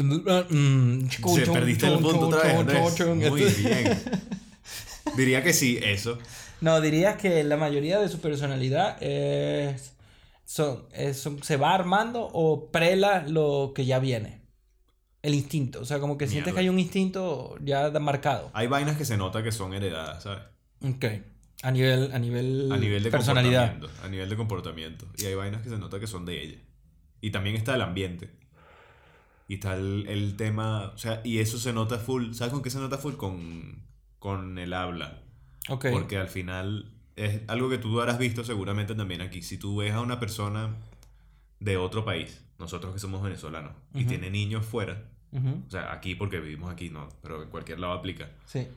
[1.45, 2.99] Se perdiste el punto otra vez.
[3.29, 3.99] Muy bien.
[5.17, 6.17] Diría que sí, eso.
[6.61, 9.93] No, dirías que la mayoría de su personalidad es,
[10.45, 14.38] son, es- son- se va armando o prela lo que ya viene.
[15.21, 18.49] El instinto, o sea, como que sientes que hay un instinto ya marcado.
[18.53, 20.43] Hay vainas que se nota que son heredadas, ¿sabes?
[20.81, 21.05] Ok.
[21.61, 23.71] A nivel, a nivel, A nivel de personalidad.
[23.71, 24.05] comportamiento.
[24.05, 25.05] A nivel de comportamiento.
[25.17, 26.57] Y hay vainas que se nota que son de ella.
[27.19, 28.29] Y también está el ambiente.
[29.49, 30.91] Y está el, el tema.
[30.95, 32.31] O sea, y eso se nota full.
[32.31, 33.15] ¿Sabes con qué se nota full?
[33.15, 33.83] Con,
[34.19, 35.21] con el habla.
[35.67, 35.87] Ok.
[35.91, 39.41] Porque al final es algo que tú habrás visto seguramente también aquí.
[39.41, 40.77] Si tú ves a una persona
[41.59, 46.39] de otro país, nosotros que somos venezolanos, y tiene niños fuera, o sea, aquí porque
[46.39, 48.29] vivimos aquí, no, pero en cualquier lado aplica.
[48.45, 48.67] Sí.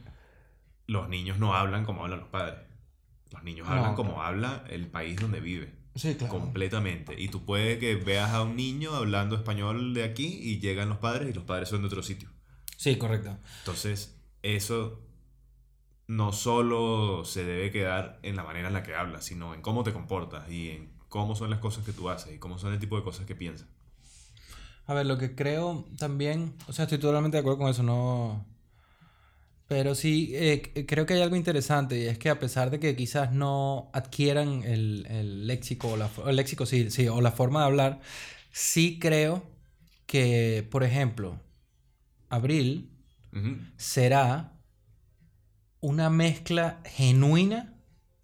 [0.87, 2.59] los niños no hablan como hablan los padres.
[3.31, 5.73] Los niños No, hablan como habla el país donde vive.
[5.95, 6.35] Sí, claro.
[6.35, 7.15] Completamente.
[7.19, 10.99] Y tú puedes que veas a un niño hablando español de aquí y llegan los
[10.99, 12.29] padres y los padres son de otro sitio.
[12.77, 13.39] Sí, correcto.
[13.61, 15.01] Entonces, eso
[16.09, 19.83] no solo se debe quedar en la manera en la que hablas, sino en cómo
[19.85, 22.81] te comportas y en cómo son las cosas que tú haces y cómo son el
[22.81, 23.69] tipo de cosas que piensas.
[24.87, 28.47] A ver, lo que creo también, o sea, estoy totalmente de acuerdo con eso, no...
[29.69, 32.79] Pero sí, eh, c- creo que hay algo interesante y es que a pesar de
[32.81, 37.33] que quizás no adquieran el, el léxico, o la, el léxico sí, sí, o la
[37.33, 38.01] forma de hablar,
[38.51, 39.43] sí creo
[40.07, 41.41] que, por ejemplo,
[42.31, 42.91] Abril
[43.77, 44.53] será
[45.81, 47.75] una mezcla genuina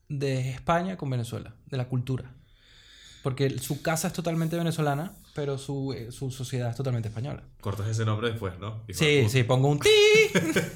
[0.09, 2.35] de España con Venezuela, de la cultura.
[3.23, 7.43] Porque su casa es totalmente venezolana, pero su, eh, su sociedad es totalmente española.
[7.61, 8.83] Cortas ese nombre después, ¿no?
[8.91, 9.89] Sí, sí, pongo un ti.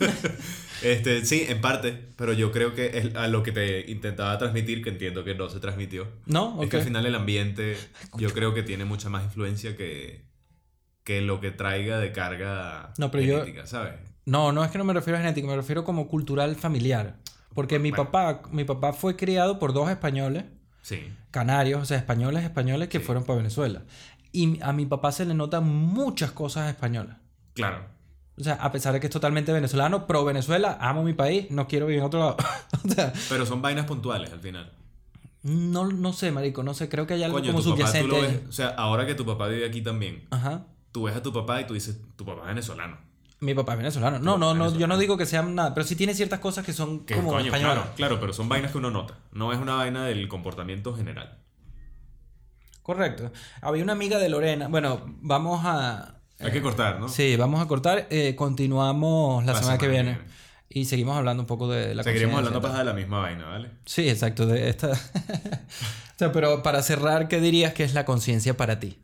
[0.83, 4.83] Este, sí, en parte, pero yo creo que es a lo que te intentaba transmitir,
[4.83, 6.61] que entiendo que no se transmitió, ¿No?
[6.61, 7.77] es que al final el ambiente
[8.19, 10.25] yo creo que tiene mucha más influencia que,
[11.05, 13.95] que lo que traiga de carga No, pero yo- genética, ¿sabes?
[14.25, 17.17] No, no es que no me refiero a genético, me refiero como cultural familiar.
[17.55, 18.11] Porque mi Bueno.
[18.11, 20.45] papá, mi papá fue criado por dos españoles,
[20.83, 21.11] Sí.
[21.31, 23.05] canarios, o sea, españoles, españoles que Sí.
[23.05, 23.83] fueron para Venezuela.
[24.33, 27.17] Y a mi papá se le notan muchas cosas españolas.
[27.55, 27.85] Claro.
[28.39, 31.69] O sea, a pesar de que es totalmente venezolano, pro Venezuela, amo mi país, no
[31.69, 32.37] quiero vivir en otro lado.
[32.85, 34.73] o sea, Pero son vainas puntuales al final.
[35.43, 37.87] no, no sé, marico, no sé, creo que hay algo Coño, como tu papá tú
[37.89, 38.17] subyacente.
[38.17, 40.65] lo ves, o sea, ahora que tu papá vive aquí también, Ajá.
[40.93, 42.97] tú ves a tu papá y tú dices, tu papá es venezolano.
[43.43, 44.19] Mi papá es venezolano.
[44.21, 46.73] No, no, no, yo no digo que sean nada, pero sí tiene ciertas cosas que
[46.73, 47.75] son como coño, españolas.
[47.75, 49.19] claro, claro, pero son vainas que uno nota.
[49.33, 51.39] No es una vaina del comportamiento general.
[52.83, 53.33] Correcto.
[53.61, 54.69] Había una amiga de Lorena.
[54.69, 56.17] Bueno, vamos a.
[56.41, 57.09] Hay que cortar, ¿no?
[57.09, 58.07] Sí, vamos a cortar.
[58.11, 60.19] eh, continuamos la, La semana, que semana que viene.
[60.19, 60.43] viene.
[60.75, 62.71] Y seguimos hablando un poco de la Seguiremos hablando tal.
[62.71, 63.71] paja de la misma vaina, ¿vale?
[63.85, 64.47] Sí, exacto.
[64.47, 64.89] De esta.
[64.93, 68.99] o sea, pero para cerrar, ¿qué dirías que es la conciencia para ti?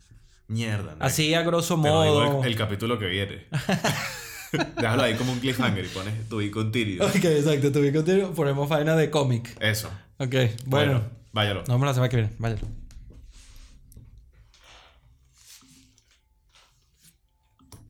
[0.46, 1.04] Mierda, ¿no?
[1.04, 2.42] Así a grosso Te lo digo modo.
[2.44, 3.46] el, el capítulo que viene.
[4.76, 7.04] Déjalo ahí como un cliffhanger y pones tu con Tirio.
[7.06, 7.70] Ok, exacto.
[7.72, 8.32] Tuve contigo.
[8.32, 9.56] Ponemos vaina de cómic.
[9.60, 9.90] Eso.
[10.18, 10.34] Ok,
[10.66, 11.02] bueno.
[11.32, 11.60] váyalo.
[11.60, 12.32] Nos vemos la semana que viene.
[12.38, 12.62] Váyalo.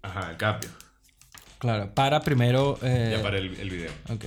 [0.03, 0.71] Ajá, el cambio.
[1.59, 1.93] Claro.
[1.95, 2.79] Para primero.
[2.83, 3.91] eh, Ya para el, el video.
[4.11, 4.25] Ok.